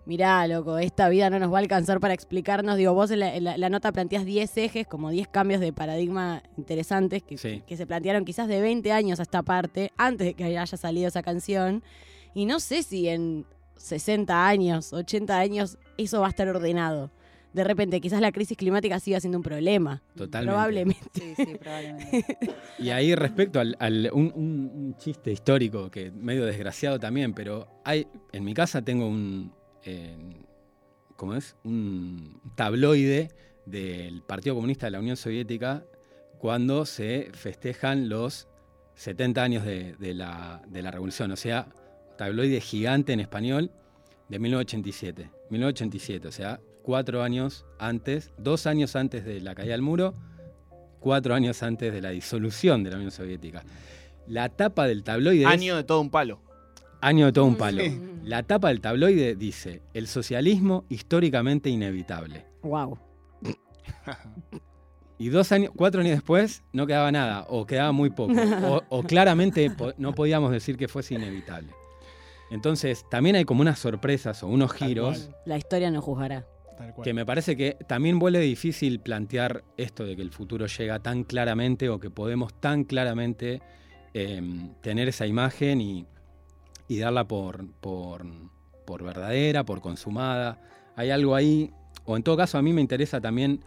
mirá, 0.05 0.45
loco, 0.47 0.77
esta 0.77 1.09
vida 1.09 1.29
no 1.29 1.39
nos 1.39 1.51
va 1.53 1.57
a 1.57 1.61
alcanzar 1.61 1.99
para 1.99 2.13
explicarnos. 2.13 2.77
Digo, 2.77 2.93
vos 2.93 3.11
en 3.11 3.19
la, 3.19 3.35
en 3.35 3.43
la- 3.43 3.57
la 3.57 3.69
nota 3.69 3.91
planteas 3.91 4.25
10 4.25 4.57
ejes, 4.57 4.87
como 4.87 5.09
10 5.09 5.27
cambios 5.27 5.61
de 5.61 5.71
paradigma 5.73 6.43
interesantes 6.57 7.23
que, 7.23 7.37
Sí. 7.37 7.61
que 7.67 7.77
se 7.77 7.85
plantearon 7.87 8.25
quizás 8.25 8.47
de 8.47 8.61
20 8.61 8.91
años 8.91 9.19
a 9.19 9.23
esta 9.23 9.43
parte, 9.43 9.91
antes 9.97 10.27
de 10.27 10.33
que 10.33 10.43
haya 10.43 10.65
salido 10.65 11.07
esa 11.07 11.21
canción. 11.23 11.83
Y 12.33 12.45
no 12.45 12.59
sé 12.59 12.83
si 12.83 13.07
en 13.09 13.45
60 13.77 14.47
años, 14.47 14.93
80 14.93 15.37
años, 15.39 15.77
eso 15.97 16.21
va 16.21 16.27
a 16.27 16.29
estar 16.29 16.47
ordenado. 16.47 17.11
De 17.53 17.65
repente, 17.65 17.99
quizás 17.99 18.21
la 18.21 18.31
crisis 18.31 18.55
climática 18.57 18.97
siga 19.01 19.19
siendo 19.19 19.37
un 19.37 19.43
problema. 19.43 20.01
Totalmente. 20.15 20.51
Probablemente. 20.53 21.09
Sí, 21.13 21.33
sí, 21.35 21.55
probablemente. 21.59 22.25
Y 22.79 22.91
ahí 22.91 23.13
respecto 23.13 23.59
al, 23.59 23.75
al- 23.79 24.09
un, 24.13 24.31
un- 24.33 24.71
un 24.73 24.95
chiste 24.95 25.33
histórico 25.33 25.91
que 25.91 26.11
medio 26.11 26.45
desgraciado 26.45 26.97
también, 26.97 27.33
pero 27.33 27.67
hay 27.83 28.07
en 28.31 28.45
mi 28.45 28.53
casa 28.53 28.81
tengo 28.81 29.05
un 29.05 29.51
eh, 29.85 30.15
¿cómo 31.15 31.35
es? 31.35 31.55
Un 31.63 32.39
tabloide 32.55 33.29
del 33.65 34.21
Partido 34.23 34.55
Comunista 34.55 34.87
de 34.87 34.91
la 34.91 34.99
Unión 34.99 35.17
Soviética 35.17 35.83
cuando 36.39 36.85
se 36.85 37.29
festejan 37.33 38.09
los 38.09 38.47
70 38.95 39.43
años 39.43 39.65
de, 39.65 39.93
de 39.97 40.13
la, 40.13 40.61
de 40.67 40.81
la 40.81 40.91
revolución, 40.91 41.31
o 41.31 41.35
sea, 41.35 41.67
tabloide 42.17 42.59
gigante 42.61 43.13
en 43.13 43.19
español 43.19 43.71
de 44.29 44.39
1987. 44.39 45.29
1987, 45.49 46.27
o 46.27 46.31
sea, 46.31 46.59
cuatro 46.83 47.21
años 47.21 47.65
antes, 47.79 48.31
dos 48.37 48.65
años 48.65 48.95
antes 48.95 49.23
de 49.25 49.39
la 49.41 49.53
caída 49.55 49.73
del 49.73 49.81
muro, 49.81 50.15
cuatro 50.99 51.33
años 51.35 51.61
antes 51.63 51.93
de 51.93 52.01
la 52.01 52.09
disolución 52.09 52.83
de 52.83 52.91
la 52.91 52.95
Unión 52.97 53.11
Soviética. 53.11 53.63
La 54.27 54.49
tapa 54.49 54.87
del 54.87 55.03
tabloide 55.03 55.41
es- 55.43 55.47
Año 55.47 55.75
de 55.75 55.83
todo 55.83 55.99
un 56.01 56.09
palo. 56.09 56.41
Año 57.01 57.25
de 57.27 57.31
todo 57.33 57.45
un 57.45 57.55
palo. 57.55 57.83
Sí. 57.83 57.99
La 58.23 58.43
tapa 58.43 58.69
del 58.69 58.81
tabloide 58.81 59.35
dice, 59.35 59.81
el 59.93 60.07
socialismo 60.07 60.85
históricamente 60.89 61.69
inevitable. 61.69 62.45
Wow. 62.63 62.97
Y 65.17 65.29
dos 65.29 65.51
años, 65.51 65.71
cuatro 65.75 66.01
años 66.01 66.13
después 66.13 66.63
no 66.73 66.87
quedaba 66.87 67.11
nada, 67.11 67.45
o 67.49 67.65
quedaba 67.67 67.91
muy 67.91 68.09
poco, 68.09 68.33
o, 68.65 68.81
o 68.89 69.03
claramente 69.03 69.69
po- 69.69 69.93
no 69.97 70.13
podíamos 70.13 70.51
decir 70.51 70.77
que 70.77 70.87
fuese 70.87 71.13
inevitable. 71.15 71.71
Entonces, 72.49 73.05
también 73.09 73.35
hay 73.35 73.45
como 73.45 73.61
unas 73.61 73.79
sorpresas 73.79 74.41
o 74.43 74.47
unos 74.47 74.71
Tal 74.75 74.87
giros 74.89 75.19
cual. 75.27 75.35
La 75.45 75.57
historia 75.57 75.91
nos 75.91 76.03
juzgará. 76.03 76.45
Tal 76.77 76.93
cual. 76.95 77.03
que 77.03 77.13
me 77.13 77.25
parece 77.25 77.55
que 77.55 77.77
también 77.87 78.17
vuelve 78.17 78.39
difícil 78.39 78.99
plantear 78.99 79.63
esto 79.77 80.05
de 80.05 80.15
que 80.15 80.21
el 80.23 80.31
futuro 80.31 80.65
llega 80.65 80.99
tan 80.99 81.23
claramente 81.23 81.89
o 81.89 81.99
que 81.99 82.09
podemos 82.09 82.53
tan 82.59 82.83
claramente 82.83 83.61
eh, 84.15 84.41
tener 84.81 85.07
esa 85.07 85.27
imagen 85.27 85.79
y, 85.81 86.07
y 86.91 86.99
darla 86.99 87.25
por, 87.25 87.65
por, 87.80 88.25
por 88.84 89.01
verdadera, 89.01 89.63
por 89.63 89.80
consumada. 89.80 90.60
Hay 90.97 91.10
algo 91.10 91.36
ahí, 91.36 91.71
o 92.04 92.17
en 92.17 92.23
todo 92.23 92.36
caso 92.36 92.58
a 92.58 92.62
mí 92.62 92.73
me 92.73 92.82
interesa 92.82 93.21
también 93.21 93.63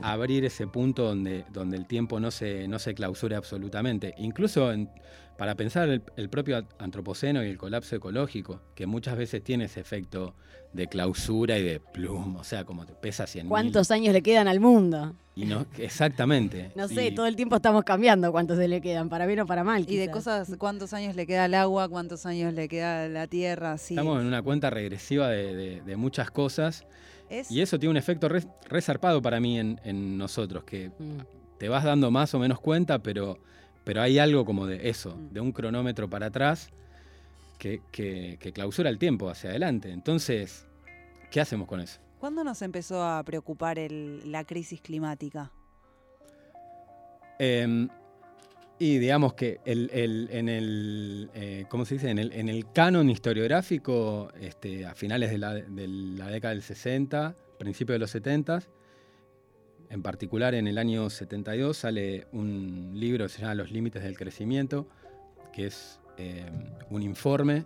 abrir 0.00 0.44
ese 0.44 0.66
punto 0.66 1.04
donde, 1.04 1.44
donde 1.52 1.76
el 1.76 1.86
tiempo 1.86 2.20
no 2.20 2.30
se, 2.30 2.66
no 2.68 2.78
se 2.78 2.94
clausure 2.94 3.36
absolutamente. 3.36 4.14
Incluso 4.18 4.72
en- 4.72 4.90
para 5.38 5.56
pensar 5.56 5.88
el, 5.88 6.02
el 6.16 6.28
propio 6.28 6.64
antropoceno 6.78 7.42
y 7.44 7.48
el 7.48 7.58
colapso 7.58 7.96
ecológico, 7.96 8.60
que 8.76 8.86
muchas 8.86 9.16
veces 9.16 9.42
tiene 9.42 9.64
ese 9.64 9.80
efecto 9.80 10.34
de 10.72 10.86
clausura 10.86 11.58
y 11.58 11.62
de 11.64 11.80
plum, 11.80 12.36
o 12.36 12.44
sea, 12.44 12.64
como 12.64 12.84
te 12.86 12.94
pesa 12.94 13.26
100 13.26 13.48
¿Cuántos 13.48 13.90
años 13.90 14.12
le 14.12 14.22
quedan 14.22 14.46
al 14.48 14.60
mundo? 14.60 15.14
Y 15.36 15.44
no, 15.46 15.66
exactamente. 15.78 16.70
No 16.76 16.86
sé, 16.86 17.08
Y- 17.08 17.14
todo 17.16 17.26
el 17.26 17.34
tiempo 17.34 17.56
estamos 17.56 17.82
cambiando 17.82 18.30
cuántos 18.30 18.58
se 18.58 18.68
le 18.68 18.80
quedan, 18.80 19.08
para 19.08 19.26
bien 19.26 19.40
o 19.40 19.46
para 19.46 19.64
mal. 19.64 19.84
Y 19.88 19.96
de 19.96 20.08
cosas, 20.10 20.52
cuántos 20.58 20.92
años 20.92 21.16
le 21.16 21.26
queda 21.26 21.44
al 21.44 21.54
agua, 21.54 21.88
cuántos 21.88 22.26
años 22.26 22.54
le 22.54 22.68
queda 22.68 23.04
a 23.04 23.08
la 23.08 23.26
tierra, 23.26 23.76
sí. 23.78 23.94
Estamos 23.94 24.20
en 24.20 24.26
una 24.28 24.40
cuenta 24.42 24.70
regresiva 24.70 25.28
de, 25.30 25.54
de- 25.54 25.80
de 25.82 25.96
muchas 25.96 26.30
cosas 26.30 26.84
Es, 27.28 27.50
y 27.50 27.60
eso 27.62 27.78
tiene 27.78 27.90
un 27.92 27.96
efecto 27.96 28.28
re, 28.28 28.42
re 28.68 28.82
zarpado 28.82 29.20
para 29.22 29.40
mí 29.40 29.58
en, 29.58 29.80
en 29.84 30.16
nosotros, 30.18 30.64
que 30.64 30.90
Mm. 30.98 31.18
te 31.58 31.68
vas 31.68 31.84
dando 31.84 32.10
más 32.10 32.34
o 32.34 32.38
menos 32.38 32.60
cuenta, 32.60 32.98
pero, 33.02 33.38
pero 33.84 34.02
hay 34.02 34.18
algo 34.18 34.44
como 34.44 34.66
de 34.66 34.88
eso, 34.88 35.16
Mm. 35.16 35.32
de 35.32 35.40
un 35.40 35.52
cronómetro 35.52 36.08
para 36.10 36.26
atrás 36.26 36.70
que, 37.58 37.80
que- 37.90 38.36
que 38.40 38.52
clausura 38.52 38.90
el 38.90 38.98
tiempo 38.98 39.28
hacia 39.30 39.50
adelante. 39.50 39.90
Entonces, 39.90 40.66
¿qué 41.30 41.40
hacemos 41.40 41.66
con 41.68 41.80
eso? 41.80 42.00
¿Cuándo 42.18 42.44
nos 42.44 42.60
empezó 42.62 43.02
a 43.02 43.22
preocupar 43.22 43.78
el- 43.78 44.30
la 44.30 44.44
crisis 44.44 44.80
climática? 44.80 45.50
Eh, 47.38 47.88
y 48.78 48.98
digamos 48.98 49.34
que 49.34 49.60
el, 49.64 49.90
el- 49.92 50.28
en 50.32 50.48
el, 50.48 51.30
eh, 51.34 51.64
¿cómo 51.68 51.84
se 51.84 51.94
dice? 51.94 52.10
En 52.10 52.18
el, 52.18 52.32
en 52.32 52.48
el 52.48 52.70
canon 52.72 53.08
historiográfico, 53.10 54.30
este, 54.40 54.84
a 54.86 54.94
finales 54.94 55.30
de 55.30 55.38
la, 55.38 55.54
de 55.54 55.86
la 55.88 56.28
década 56.28 56.52
del 56.54 56.62
60, 56.62 57.36
principios 57.58 57.94
de 57.94 57.98
los 58.00 58.10
70, 58.10 58.62
en 59.90 60.02
particular 60.02 60.54
en 60.54 60.66
el 60.66 60.78
año 60.78 61.08
72 61.08 61.76
sale 61.76 62.26
un 62.32 62.92
libro 62.94 63.26
que 63.26 63.28
se 63.32 63.42
llama 63.42 63.54
Los 63.54 63.70
Límites 63.70 64.02
del 64.02 64.16
Crecimiento, 64.18 64.88
que 65.52 65.66
es 65.66 66.00
eh, 66.18 66.44
un 66.90 67.02
informe 67.02 67.64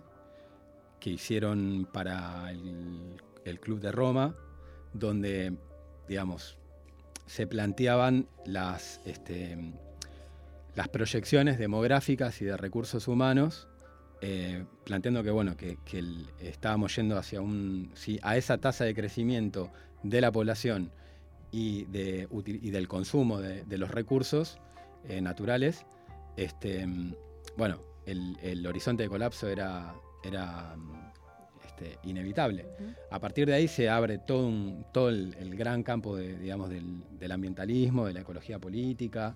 que 0.99 1.09
hicieron 1.11 1.87
para 1.91 2.51
el, 2.51 3.15
el 3.45 3.59
Club 3.59 3.79
de 3.79 3.91
Roma, 3.91 4.35
donde, 4.93 5.53
digamos, 6.07 6.57
se 7.25 7.47
planteaban 7.47 8.27
las, 8.45 9.01
este, 9.05 9.57
las 10.75 10.87
proyecciones 10.87 11.57
demográficas 11.57 12.41
y 12.41 12.45
de 12.45 12.55
recursos 12.57 13.07
humanos, 13.07 13.67
eh, 14.21 14.65
planteando 14.85 15.23
que, 15.23 15.31
bueno, 15.31 15.55
que, 15.57 15.77
que 15.85 15.99
el- 15.99 16.27
estábamos 16.39 16.95
yendo 16.95 17.17
hacia 17.17 17.41
un, 17.41 17.91
a 18.21 18.37
esa 18.37 18.57
tasa 18.57 18.83
de 18.85 18.93
crecimiento 18.93 19.71
de 20.03 20.21
la 20.21 20.31
población 20.31 20.91
y, 21.51 21.85
de, 21.85 22.27
uti- 22.29 22.59
y 22.61 22.69
del 22.71 22.87
consumo 22.87 23.39
de, 23.39 23.63
de 23.65 23.77
los 23.77 23.91
recursos 23.91 24.59
eh, 25.07 25.21
naturales, 25.21 25.85
este, 26.37 26.85
bueno, 27.57 27.81
el, 28.05 28.37
el 28.41 28.65
horizonte 28.67 29.03
de 29.03 29.09
colapso 29.09 29.47
era, 29.47 29.93
era 30.23 30.75
este, 31.65 31.97
inevitable. 32.03 32.65
A 33.11 33.19
partir 33.19 33.47
de 33.47 33.53
ahí 33.55 33.67
se 33.67 33.89
abre 33.89 34.17
todo, 34.19 34.47
un- 34.47 34.85
todo 34.93 35.09
el, 35.09 35.33
el 35.39 35.55
gran 35.55 35.83
campo 35.83 36.15
de, 36.17 36.37
digamos, 36.37 36.69
del, 36.69 37.03
del 37.17 37.31
ambientalismo, 37.31 38.05
de 38.05 38.13
la 38.13 38.21
ecología 38.21 38.59
política. 38.59 39.35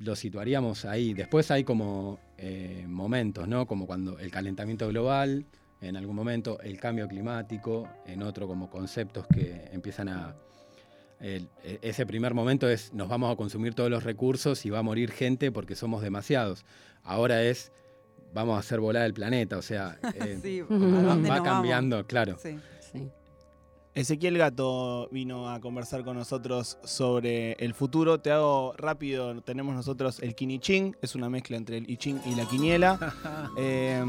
Lo 0.00 0.16
situaríamos 0.16 0.84
ahí. 0.86 1.12
Después 1.14 1.50
hay 1.50 1.62
como 1.64 2.18
eh, 2.38 2.84
momentos, 2.88 3.46
¿no? 3.46 3.66
Como 3.66 3.86
cuando 3.86 4.18
el 4.18 4.30
calentamiento 4.30 4.88
global, 4.88 5.44
en 5.82 5.96
algún 5.96 6.16
momento 6.16 6.58
el 6.60 6.78
cambio 6.78 7.06
climático, 7.06 7.86
en 8.06 8.22
otro 8.22 8.46
como 8.46 8.70
conceptos 8.70 9.26
que 9.26 9.68
empiezan 9.72 10.08
a... 10.08 10.34
el- 11.20 11.48
e- 11.64 11.78
ese 11.82 12.06
primer 12.06 12.32
momento 12.32 12.68
es 12.68 12.94
nos 12.94 13.08
vamos 13.08 13.30
a 13.32 13.36
consumir 13.36 13.74
todos 13.74 13.90
los 13.90 14.04
recursos 14.04 14.64
y 14.64 14.70
va 14.70 14.78
a 14.78 14.82
morir 14.82 15.10
gente 15.10 15.52
porque 15.52 15.74
somos 15.76 16.00
demasiados. 16.02 16.64
Ahora 17.02 17.42
es 17.42 17.70
vamos 18.32 18.56
a 18.56 18.60
hacer 18.60 18.80
volar 18.80 19.04
el 19.04 19.12
planeta, 19.12 19.58
o 19.58 19.62
sea, 19.62 19.98
eh, 20.14 20.38
Sí, 20.42 20.60
¿a 20.60 20.64
Ujú. 20.64 20.76
dónde 20.78 21.28
va 21.28 21.42
cambiando, 21.42 22.06
claro. 22.06 22.38
Sí. 22.42 22.58
Ezequiel 23.94 24.38
Gato 24.38 25.08
vino 25.10 25.50
a 25.50 25.60
conversar 25.60 26.04
con 26.04 26.16
nosotros 26.16 26.78
sobre 26.84 27.52
el 27.54 27.74
futuro. 27.74 28.20
Te 28.20 28.30
hago 28.30 28.72
rápido, 28.76 29.40
tenemos 29.42 29.74
nosotros 29.74 30.20
el 30.20 30.34
Kiniching, 30.36 30.96
es 31.02 31.16
una 31.16 31.28
mezcla 31.28 31.56
entre 31.56 31.78
el 31.78 31.90
I 31.90 31.96
Ching 31.96 32.20
y 32.26 32.34
la 32.34 32.44
quiniela. 32.44 32.98
Eh, 33.58 34.02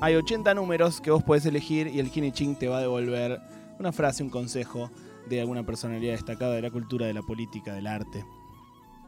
hay 0.00 0.14
80 0.14 0.52
números 0.54 1.00
que 1.00 1.10
vos 1.10 1.22
podés 1.22 1.46
elegir 1.46 1.86
y 1.86 2.00
el 2.00 2.10
Kiniching 2.10 2.56
te 2.56 2.68
va 2.68 2.78
a 2.78 2.80
devolver 2.80 3.40
una 3.78 3.92
frase, 3.92 4.22
un 4.22 4.28
consejo 4.30 4.90
de 5.28 5.40
alguna 5.40 5.64
personalidad 5.64 6.12
destacada 6.12 6.54
de 6.54 6.62
la 6.62 6.70
cultura, 6.70 7.06
de 7.06 7.14
la 7.14 7.22
política, 7.22 7.72
del 7.72 7.86
arte. 7.86 8.24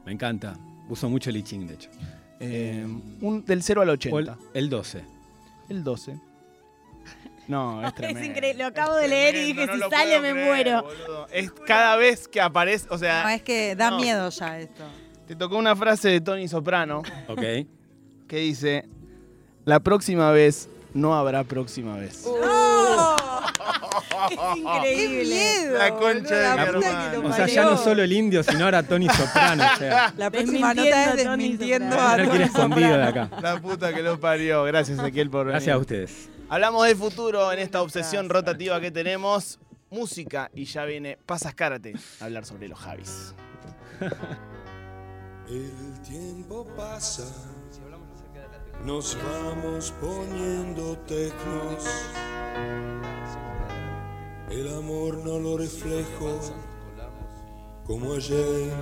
Me 0.04 0.12
encanta. 0.12 0.56
Uso 0.88 1.10
mucho 1.10 1.30
el 1.30 1.36
I 1.36 1.42
Ching, 1.42 1.66
de 1.66 1.74
hecho. 1.74 1.90
Eh, 2.40 2.86
un, 3.20 3.44
del 3.44 3.62
0 3.62 3.82
al 3.82 3.88
O 3.90 3.92
el, 3.92 3.98
80. 3.98 4.38
el 4.54 4.70
12. 4.70 5.04
El 5.68 5.84
12. 5.84 6.18
No, 7.48 7.80
es 7.82 7.88
Es 7.88 7.94
tremendo. 7.94 8.24
increíble, 8.24 8.62
lo 8.62 8.68
acabo 8.68 8.96
Es 8.96 9.02
de 9.02 9.08
leer 9.08 9.34
y 9.36 9.52
dije, 9.52 9.66
no 9.66 9.72
si 9.74 9.80
sale 9.90 10.20
me 10.20 10.30
creer, 10.32 10.46
muero. 10.46 10.82
boludo. 10.82 11.26
Es 11.32 11.50
cada 11.66 11.96
vez 11.96 12.26
que 12.28 12.40
aparece, 12.40 12.86
o 12.90 12.98
sea, 12.98 13.22
No, 13.24 13.28
es 13.30 13.42
que 13.42 13.76
da 13.76 13.90
no. 13.90 13.96
miedo 13.98 14.28
ya 14.30 14.58
esto. 14.58 14.82
te 15.26 15.36
tocó 15.36 15.56
una 15.56 15.74
frase 15.76 16.08
de 16.08 16.20
Tony 16.20 16.48
Soprano 16.48 17.02
Ok. 17.28 17.40
que 18.28 18.36
dice, 18.38 18.88
la 19.64 19.80
próxima 19.80 20.30
vez 20.32 20.68
no 20.94 21.14
habrá 21.14 21.44
próxima 21.44 21.96
vez. 21.96 22.24
Es 24.28 24.56
increíble. 24.58 25.24
miedo! 25.34 25.78
La 25.78 25.90
concha 25.90 26.34
de 26.34 26.42
la 26.56 26.72
puta 26.72 27.10
que 27.10 27.16
lo 27.18 27.28
O 27.28 27.32
sea, 27.32 27.46
ya 27.46 27.64
no 27.64 27.76
solo 27.76 28.02
el 28.02 28.12
indio, 28.12 28.42
sino 28.42 28.64
ahora 28.64 28.82
Tony 28.82 29.08
Soprano. 29.08 29.64
O 29.74 29.78
sea, 29.78 30.12
La 30.16 30.30
próxima 30.30 30.74
nota 30.74 31.14
es 31.14 31.24
Tony 31.24 31.42
desmintiendo 31.48 31.90
Soprano. 31.96 32.22
a 32.22 32.26
Tony 32.26 32.42
escondido 32.44 32.88
de 32.98 33.06
Soprano. 33.06 33.24
acá. 33.26 33.40
La 33.42 33.60
puta 33.60 33.94
que 33.94 34.02
lo 34.02 34.18
parió. 34.18 34.64
Gracias, 34.64 34.98
Ezequiel, 34.98 35.30
por 35.30 35.46
venir. 35.46 35.52
Gracias 35.52 35.74
a 35.74 35.78
ustedes. 35.78 36.28
Hablamos 36.48 36.86
de 36.86 36.94
futuro 36.94 37.50
en 37.50 37.58
esta 37.58 37.82
obsesión 37.82 38.28
rotativa 38.28 38.80
que 38.80 38.92
tenemos. 38.92 39.58
Música 39.90 40.48
y 40.54 40.64
ya 40.64 40.84
viene 40.84 41.18
Pasas 41.26 41.54
Karate 41.54 41.94
a 42.20 42.26
hablar 42.26 42.44
sobre 42.44 42.68
los 42.68 42.78
Javis. 42.78 43.34
El 45.48 46.00
tiempo 46.02 46.64
pasa, 46.76 47.24
nos 48.84 49.16
vamos 49.22 49.92
poniendo 50.00 50.96
tecnos. 50.98 51.84
El 54.48 54.68
amor 54.68 55.16
no 55.18 55.40
lo 55.40 55.58
reflejo 55.58 56.40
como 57.84 58.14
ayer. 58.14 58.72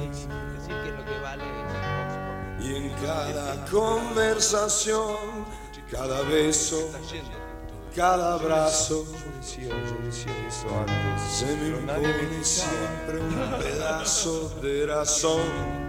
Y 2.60 2.74
en 2.76 2.90
cada 3.02 3.64
conversación, 3.70 5.16
cada 5.90 6.22
beso, 6.22 6.90
cada 7.94 8.34
abrazo, 8.34 9.06
se 9.40 9.60
me 11.46 11.68
impone 11.68 12.44
siempre 12.44 13.20
un 13.20 13.58
pedazo 13.60 14.48
de 14.60 14.86
razón. 14.86 15.84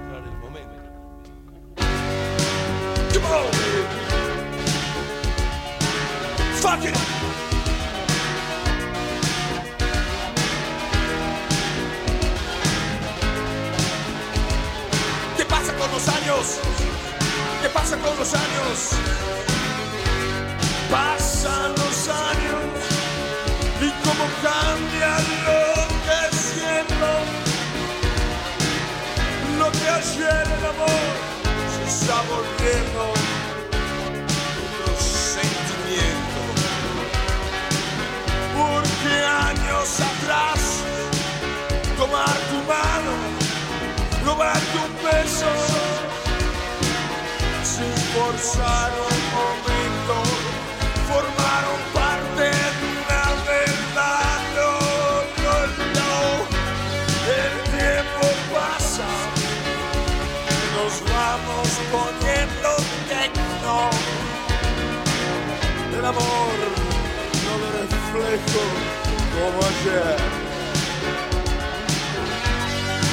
¿Qué 15.38 15.46
pasa 15.46 15.74
con 15.74 15.92
los 15.92 16.08
años? 16.08 16.60
¿Qué 17.62 17.70
pasa 17.70 17.98
con 17.98 18.18
los 18.18 18.34
años? 18.34 19.55
Pasan 20.92 21.72
los 21.72 22.08
años 22.08 22.62
y 23.82 23.90
cómo 24.06 24.26
cambia 24.42 25.18
lo 25.46 25.88
que 26.06 26.36
siento. 26.36 27.10
Lo 29.60 29.72
que 29.72 29.90
ayer 29.90 30.46
el 30.58 30.66
amor 30.66 31.14
se 31.74 31.84
está 31.90 32.22
volviendo 32.30 33.02
otro 34.64 34.94
sentimiento. 35.00 36.42
Porque 38.56 39.14
años 39.26 40.00
atrás, 40.00 40.60
tomar 41.98 42.38
tu 42.50 42.58
mano, 42.74 43.14
robarte 44.24 44.78
un 44.78 44.94
beso, 45.04 45.52
sin 47.64 47.94
forzar 48.14 48.92
reflejo 68.46 68.66
como 69.34 69.60
ayer. 69.66 70.18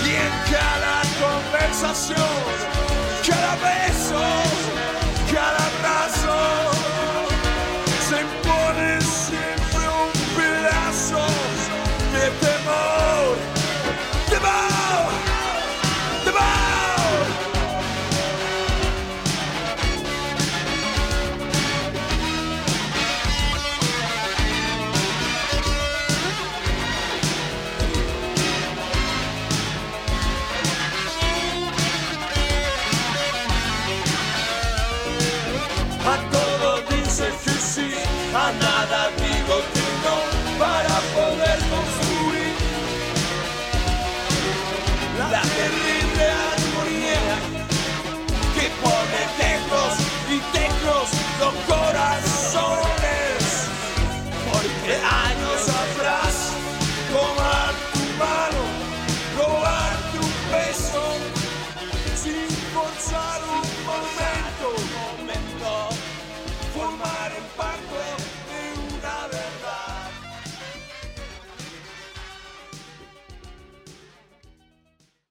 Y 0.04 0.10
en 0.14 0.32
cada 0.52 1.02
conversación, 1.20 2.16
cada 3.26 3.54
beso, 3.56 4.51